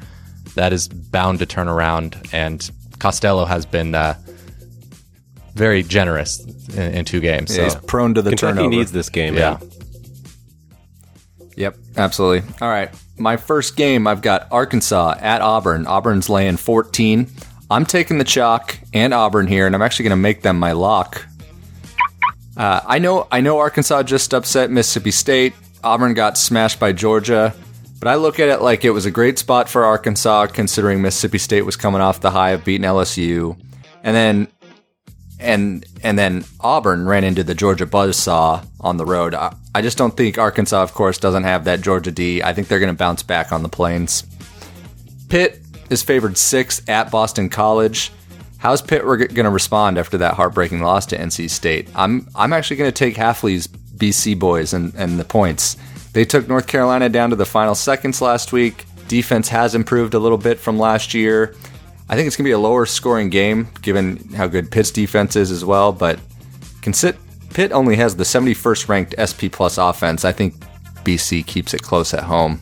[0.56, 2.68] That is bound to turn around, and
[2.98, 4.14] Costello has been uh,
[5.54, 6.44] very generous
[6.74, 7.50] in, in two games.
[7.50, 8.68] Yeah, so he's prone to the Kentucky turnover.
[8.70, 9.34] needs this game.
[9.34, 9.58] yeah.
[9.60, 9.70] man.
[11.56, 12.48] Yep, absolutely.
[12.60, 12.90] All right.
[13.16, 15.86] My first game, I've got Arkansas at Auburn.
[15.86, 17.30] Auburn's laying 14.
[17.70, 20.72] I'm taking the chalk and Auburn here, and I'm actually going to make them my
[20.72, 21.24] lock.
[22.56, 25.54] Uh, I know, I know, Arkansas just upset Mississippi State.
[25.82, 27.54] Auburn got smashed by Georgia,
[27.98, 31.38] but I look at it like it was a great spot for Arkansas, considering Mississippi
[31.38, 33.58] State was coming off the high of beating LSU,
[34.02, 34.48] and then
[35.44, 39.34] and and then Auburn ran into the Georgia buzzsaw on the road.
[39.34, 42.42] I, I just don't think Arkansas, of course, doesn't have that Georgia D.
[42.42, 44.24] I think they're going to bounce back on the plains.
[45.28, 48.10] Pitt is favored sixth at Boston College.
[48.58, 51.88] How's Pitt going to respond after that heartbreaking loss to NC State?
[51.94, 55.76] I'm I'm actually going to take Hafley's BC boys and, and the points.
[56.12, 58.86] They took North Carolina down to the final seconds last week.
[59.08, 61.54] Defense has improved a little bit from last year.
[62.08, 65.36] I think it's going to be a lower scoring game given how good Pitt's defense
[65.36, 66.18] is as well, but
[66.82, 67.18] consider
[67.54, 70.24] Pitt only has the 71st ranked SP plus offense.
[70.24, 70.54] I think
[71.04, 72.60] BC keeps it close at home.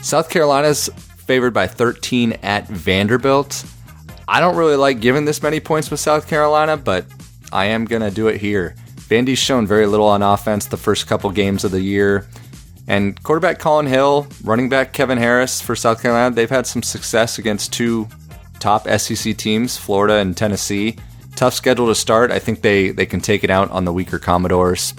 [0.00, 0.88] South Carolina's
[1.26, 3.64] favored by 13 at Vanderbilt.
[4.26, 7.04] I don't really like giving this many points with South Carolina, but
[7.52, 8.74] I am going to do it here.
[8.96, 12.28] Vandy's shown very little on offense the first couple games of the year.
[12.86, 17.38] And quarterback Collin Hill, running back Kevin Harris for South Carolina, they've had some success
[17.38, 18.08] against two
[18.60, 20.96] top SEC teams, Florida and Tennessee.
[21.36, 22.30] Tough schedule to start.
[22.30, 24.94] I think they, they can take it out on the weaker Commodores.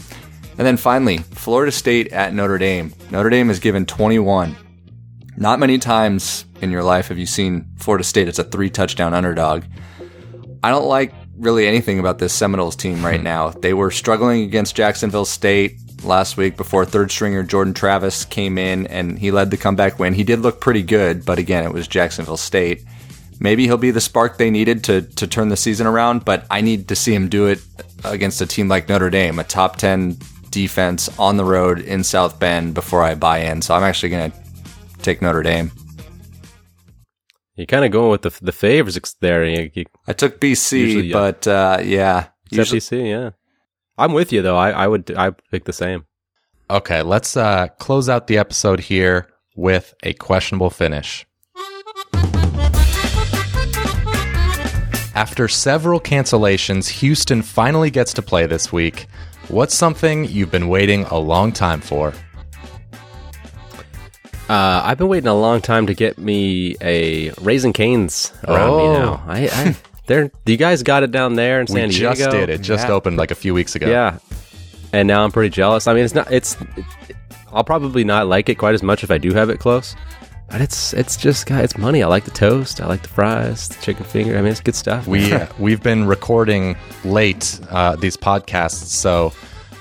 [0.58, 2.94] And then finally, Florida State at Notre Dame.
[3.10, 4.56] Notre Dame is given 21.
[5.38, 9.14] Not many times in your life have you seen Florida State as a three touchdown
[9.14, 9.64] underdog.
[10.64, 13.24] I don't like really anything about this Seminoles team right hmm.
[13.24, 13.50] now.
[13.50, 18.88] They were struggling against Jacksonville State last week before third stringer Jordan Travis came in
[18.88, 20.14] and he led the comeback win.
[20.14, 22.84] He did look pretty good, but again, it was Jacksonville State.
[23.42, 26.62] Maybe he'll be the spark they needed to, to turn the season around, but I
[26.62, 27.60] need to see him do it
[28.04, 30.16] against a team like Notre Dame, a top 10
[30.52, 33.64] defense on the road in South Bend before I buy in.
[33.64, 34.38] So I'm actually going to
[35.02, 35.72] take Notre Dame.
[37.56, 39.44] You're kind of going with the the favorites there.
[39.44, 43.32] You, you, I took BC, Usually, but uh, yeah, except BC, yeah.
[43.98, 44.56] I'm with you though.
[44.56, 46.06] I, I would I pick the same.
[46.70, 51.26] Okay, let's uh, close out the episode here with a questionable finish.
[55.14, 59.08] After several cancellations, Houston finally gets to play this week.
[59.50, 62.14] What's something you've been waiting a long time for?
[64.50, 68.78] Uh, I've been waiting a long time to get me a Raising Canes around Oh.
[68.78, 69.24] me now.
[69.28, 69.76] I, I
[70.08, 72.14] they're you guys got it down there in San we Diego.
[72.16, 72.50] just did.
[72.50, 72.94] It just Yeah.
[72.94, 73.90] opened like a few weeks ago.
[73.90, 74.18] Yeah,
[74.92, 75.88] and now I'm pretty jealous.
[75.88, 76.30] I mean, it's not.
[76.32, 76.58] It's.
[77.54, 79.96] I'll probably not like it quite as much if I do have it close.
[80.52, 82.04] But it's it's just got it's money.
[82.04, 82.82] I like the toast.
[82.82, 84.38] I like the fries, the chicken finger.
[84.38, 85.08] I mean, it's good stuff.
[85.08, 86.76] We we've been recording
[87.06, 89.32] late uh, these podcasts, so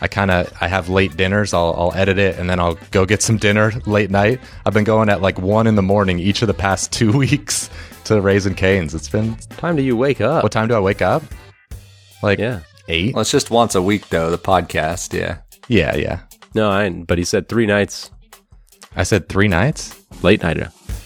[0.01, 1.53] I kind of I have late dinners.
[1.53, 4.41] I'll I'll edit it and then I'll go get some dinner late night.
[4.65, 7.69] I've been going at like one in the morning each of the past two weeks
[8.05, 8.95] to Raisin Canes.
[8.95, 10.45] It's been time do you wake up?
[10.45, 11.25] what time do I wake up?
[12.23, 12.61] Like Yeah.
[12.87, 13.15] eight.
[13.15, 14.31] well, it's just once a week though.
[14.31, 15.39] The podcast, yeah.
[15.67, 16.21] Yeah, yeah.
[16.55, 16.89] No, I.
[16.91, 18.11] But he said three nights,
[18.95, 19.97] I said three nights.
[20.23, 20.59] Late night.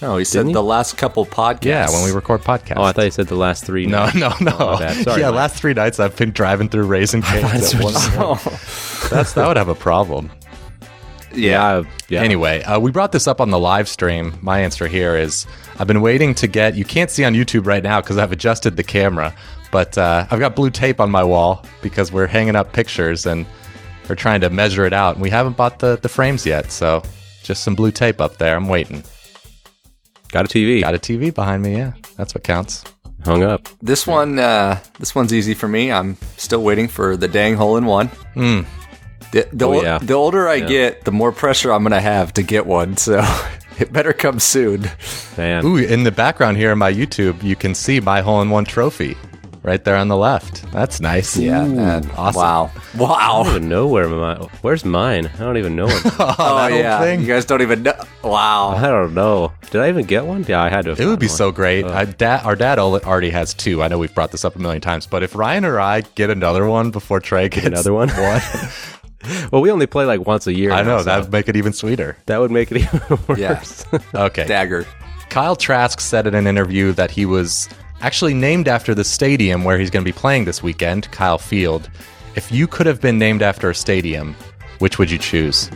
[0.02, 0.54] No, he said Didn't he?
[0.54, 1.64] the last couple podcasts.
[1.64, 2.74] Yeah, when we record podcasts.
[2.76, 3.86] Oh, I thought he said the last three.
[3.86, 4.16] No, nights.
[4.16, 4.56] no, no.
[4.58, 5.04] Oh, my bad.
[5.04, 5.36] Sorry, yeah, Mike.
[5.36, 7.74] last three nights I've been driving through Raisin Canes.
[7.74, 8.58] at one in the morning.
[9.10, 10.30] That's that would have a problem.
[11.32, 11.80] yeah.
[11.80, 12.20] Yeah, yeah.
[12.22, 14.34] Anyway, uh, we brought this up on the live stream.
[14.42, 15.46] My answer here is
[15.78, 16.74] I've been waiting to get.
[16.76, 19.34] You can't see on YouTube right now because I've adjusted the camera,
[19.70, 23.46] but uh, I've got blue tape on my wall because we're hanging up pictures and
[24.08, 25.14] we're trying to measure it out.
[25.14, 27.02] And we haven't bought the the frames yet, so
[27.44, 28.56] just some blue tape up there.
[28.56, 29.04] I'm waiting.
[30.32, 30.80] got a TV.
[30.80, 31.76] Got a TV behind me.
[31.76, 32.82] Yeah, that's what counts.
[33.24, 33.68] Hung up.
[33.80, 35.90] This one, uh, this one's easy for me.
[35.92, 38.08] I'm still waiting for the dang hole in one.
[38.34, 38.66] Mm.
[39.32, 39.98] The, the, Oh, yeah.
[39.98, 42.96] the older I get, the more pressure I'm gonna have to get one.
[42.98, 43.22] So
[43.78, 44.90] it better come soon.
[45.38, 45.64] Man.
[45.64, 48.64] Ooh, in the background here on my YouTube, you can see my hole in one
[48.66, 49.16] trophy
[49.64, 50.70] right there on the left.
[50.70, 51.36] That's nice.
[51.36, 52.08] Yeah, man.
[52.12, 52.40] awesome.
[52.40, 53.44] Wow, I don't wow.
[53.48, 55.26] even know where my where's mine.
[55.34, 56.02] I don't even know it.
[56.20, 57.20] Oh, Oh yeah, thing?
[57.22, 57.94] you guys don't even know.
[58.22, 58.68] Wow.
[58.76, 59.52] I don't know.
[59.70, 60.44] Did I even get one?
[60.46, 60.90] Yeah, I had to.
[60.90, 61.54] have It would be gotten so one.
[61.54, 61.84] great.
[61.86, 63.82] I, da- our dad already has two.
[63.82, 66.30] I know we've brought this up a million times, but if Ryan or I get
[66.30, 68.08] another one before Trey gets Another one?
[68.10, 68.40] one
[69.50, 70.70] Well, we only play like once a year.
[70.70, 72.16] I now, know so that would make it even sweeter.
[72.26, 73.38] that would make it even worse.
[73.38, 73.98] Yeah.
[74.14, 74.46] Okay.
[74.46, 74.86] Dagger.
[75.30, 77.68] Kyle Trask said in an interview that he was
[78.04, 81.88] actually named after the stadium where he's going to be playing this weekend, Kyle Field.
[82.36, 84.36] If you could have been named after a stadium,
[84.78, 85.70] which would you choose?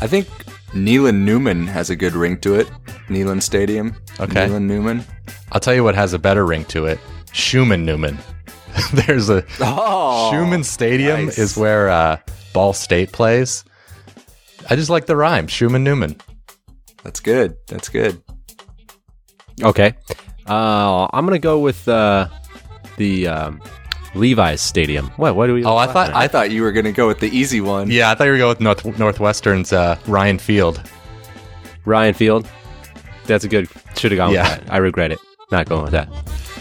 [0.00, 0.26] I think
[0.72, 2.66] Neyland Newman has a good ring to it.
[3.08, 3.94] Neyland Stadium.
[4.18, 4.48] Okay.
[4.48, 5.04] Neyland Newman.
[5.52, 6.98] I'll tell you what has a better ring to it.
[7.32, 8.18] Scheumann Newman.
[8.92, 11.38] There's a Oh, Scheumann Stadium nice.
[11.38, 12.18] is where uh,
[12.52, 13.62] Ball State plays.
[14.68, 16.16] I just like the rhyme, Scheumann Newman.
[17.04, 17.56] That's good.
[17.68, 18.20] That's good.
[19.62, 19.94] Okay.
[20.50, 22.28] Uh, I'm gonna go with uh,
[22.96, 23.62] the um,
[24.14, 25.06] Levi's Stadium.
[25.16, 25.36] What?
[25.36, 25.64] What do we?
[25.64, 27.90] Oh, I thought I thought you were gonna go with the easy one.
[27.90, 30.82] Yeah, I thought you were going with North, Northwestern's uh, Ryan Field.
[31.84, 32.48] Ryan Field.
[33.26, 33.68] That's a good.
[33.96, 34.56] Should have gone Yeah.
[34.56, 34.72] with that.
[34.74, 35.18] I regret it.
[35.52, 36.08] Not going with that.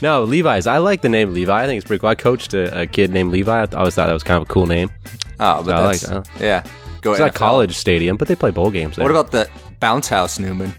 [0.02, 0.66] No, Levi's.
[0.68, 1.64] I like the name Levi.
[1.64, 2.10] I think it's pretty cool.
[2.10, 3.64] I coached a, a kid named Levi.
[3.64, 4.90] I always thought that was kind of a cool name.
[5.40, 6.42] Oh, but I like that's, that.
[6.42, 6.64] yeah.
[7.02, 9.04] Go It's not a college stadium, but they play bowl games there.
[9.04, 10.74] What about the bounce house Newman?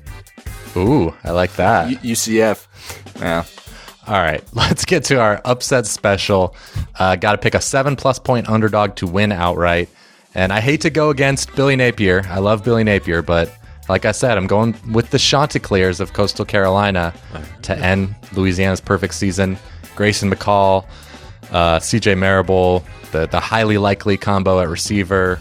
[0.76, 1.90] Ooh, I like that.
[1.90, 2.66] U- UCF.
[3.20, 3.44] Yeah.
[4.06, 6.54] All right, let's get to our upset special.
[6.98, 9.88] Uh, Got to pick a seven plus point underdog to win outright.
[10.34, 12.22] And I hate to go against Billy Napier.
[12.28, 13.52] I love Billy Napier, but
[13.88, 17.12] like I said, I'm going with the Chanticleers of Coastal Carolina
[17.62, 19.58] to end Louisiana's perfect season.
[19.96, 20.86] Grayson McCall,
[21.50, 25.40] uh, CJ Marable, the, the Heiligh Likely combo at receiver,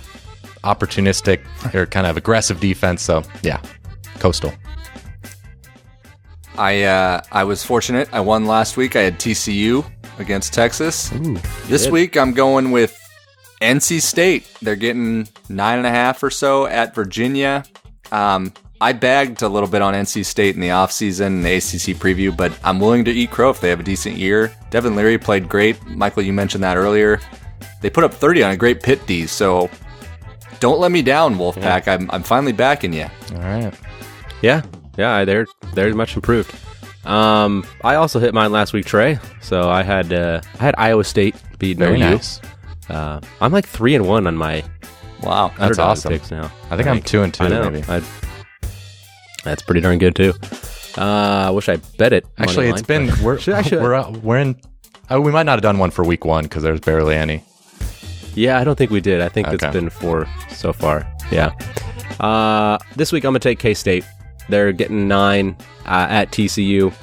[0.64, 1.42] opportunistic
[1.76, 3.04] or kind of aggressive defense.
[3.04, 3.62] So, yeah,
[4.18, 4.52] Coastal.
[6.60, 8.10] I uh, I was fortunate.
[8.12, 8.98] I won last week.
[8.98, 9.90] I had TCU
[10.20, 11.10] against Texas.
[11.68, 11.94] this good.
[11.94, 13.00] week I'm going with
[13.62, 14.46] NC State.
[14.62, 17.64] They're getting nine and a half or so at Virginia.
[18.12, 18.52] Um,
[18.82, 22.36] I bagged a little bit on NC State in the offseason, and the ACC preview,
[22.36, 24.54] but I'm willing to eat crow if they have a decent year.
[24.70, 25.82] Devin Leary played great.
[25.86, 27.22] Michael, you mentioned that earlier.
[27.82, 29.70] They put up 30 on a great Pitt D, so
[30.60, 31.88] don't let me down, Wolfpack.
[31.88, 33.08] I'm, I'm finally backing you.
[33.36, 33.74] All right.
[34.42, 34.62] Yeah,
[35.00, 36.54] yeah, they're they're much improved.
[37.06, 39.18] Um, I also hit mine last week, Trey.
[39.42, 42.00] So I had uh, I had Iowa State beat Very OU.
[42.00, 42.42] nice.
[42.90, 44.64] Uh, I'm like three and one on my
[45.24, 45.52] Wow.
[45.58, 46.12] That's awesome.
[46.14, 46.52] picks now.
[46.70, 47.70] I think I'm two and two, I know.
[47.70, 47.86] maybe.
[47.90, 48.02] I-
[49.44, 50.34] that's pretty darn good too.
[50.98, 52.26] Uh, I wish I bet it.
[52.38, 54.56] Actually, it's line, been we're Should I- should we're uh, we're in.
[55.10, 57.44] Oh, we might not have done one for week one because there's barely any.
[58.36, 59.22] Yeah, I don't think we did.
[59.22, 59.56] I think Okay.
[59.68, 61.08] it's been four so far.
[61.32, 61.52] Yeah.
[62.20, 64.04] Uh, this week I'm gonna take K State.
[64.48, 66.94] They're getting nine uh, at TCU.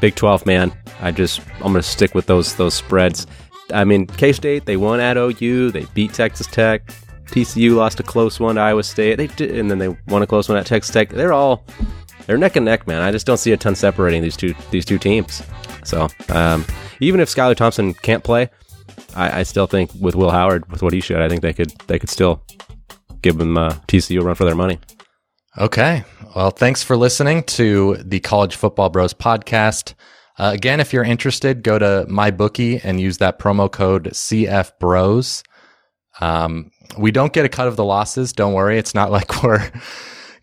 [0.00, 0.72] Big Twelve man.
[1.00, 3.26] I just I'm gonna stick with those those spreads.
[3.72, 5.70] I mean K State they won at OU.
[5.72, 6.86] They beat Texas Tech.
[7.26, 9.16] TCU lost a close one to Iowa State.
[9.16, 11.08] They did, and then they won a close one at Texas Tech.
[11.08, 11.64] They're all
[12.26, 13.02] they're neck and neck, man.
[13.02, 15.42] I just don't see a ton separating these two these two teams.
[15.84, 16.64] So um,
[17.00, 18.50] even if Skylar Thompson can't play,
[19.14, 21.70] I, I still think with Will Howard, with what he showed, I think they could
[21.86, 22.42] they could still
[23.22, 24.78] give them uh, TCU a run for their money.
[25.58, 26.04] Okay.
[26.34, 29.94] Well, thanks for listening to the College Football Bros podcast.
[30.38, 35.42] Uh, again, if you're interested, go to MyBookie and use that promo code CFBros.
[36.20, 38.34] Um, we don't get a cut of the losses.
[38.34, 38.78] Don't worry.
[38.78, 39.70] It's not like we're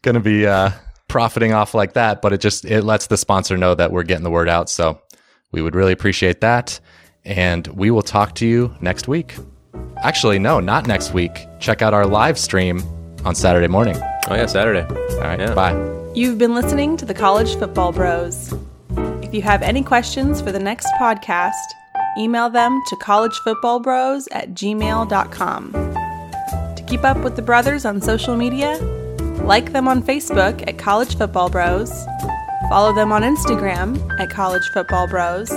[0.01, 0.71] going to be uh,
[1.09, 4.23] profiting off like that, but it just it lets the sponsor know that we're getting
[4.23, 4.67] the word out.
[4.67, 4.99] So
[5.51, 6.79] we would really appreciate that.
[7.23, 9.35] And we will talk to you next week.
[9.97, 11.45] Actually, no, not next week.
[11.59, 12.81] Check out our live stream
[13.25, 13.95] on Saturday morning.
[14.29, 14.85] Oh yeah, Saturday.
[15.15, 15.39] All right.
[15.39, 15.53] Yeah.
[15.53, 15.73] Bye.
[16.15, 18.53] You've been listening to the College Football Bros.
[19.21, 21.53] If you have any questions for the next podcast,
[22.17, 25.71] email them to collegefootballbros at gmail.com.
[25.73, 28.77] To keep up with the brothers on social media,
[29.43, 31.91] like them on Facebook at College Football Bros,
[32.69, 35.49] follow them on Instagram at College Football Bros,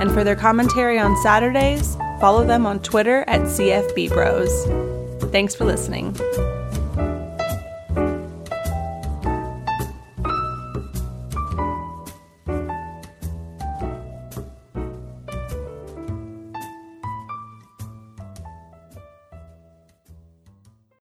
[0.00, 4.50] and for their commentary on Saturdays, follow them on Twitter at CFB Bros.
[5.32, 6.16] Thanks for listening.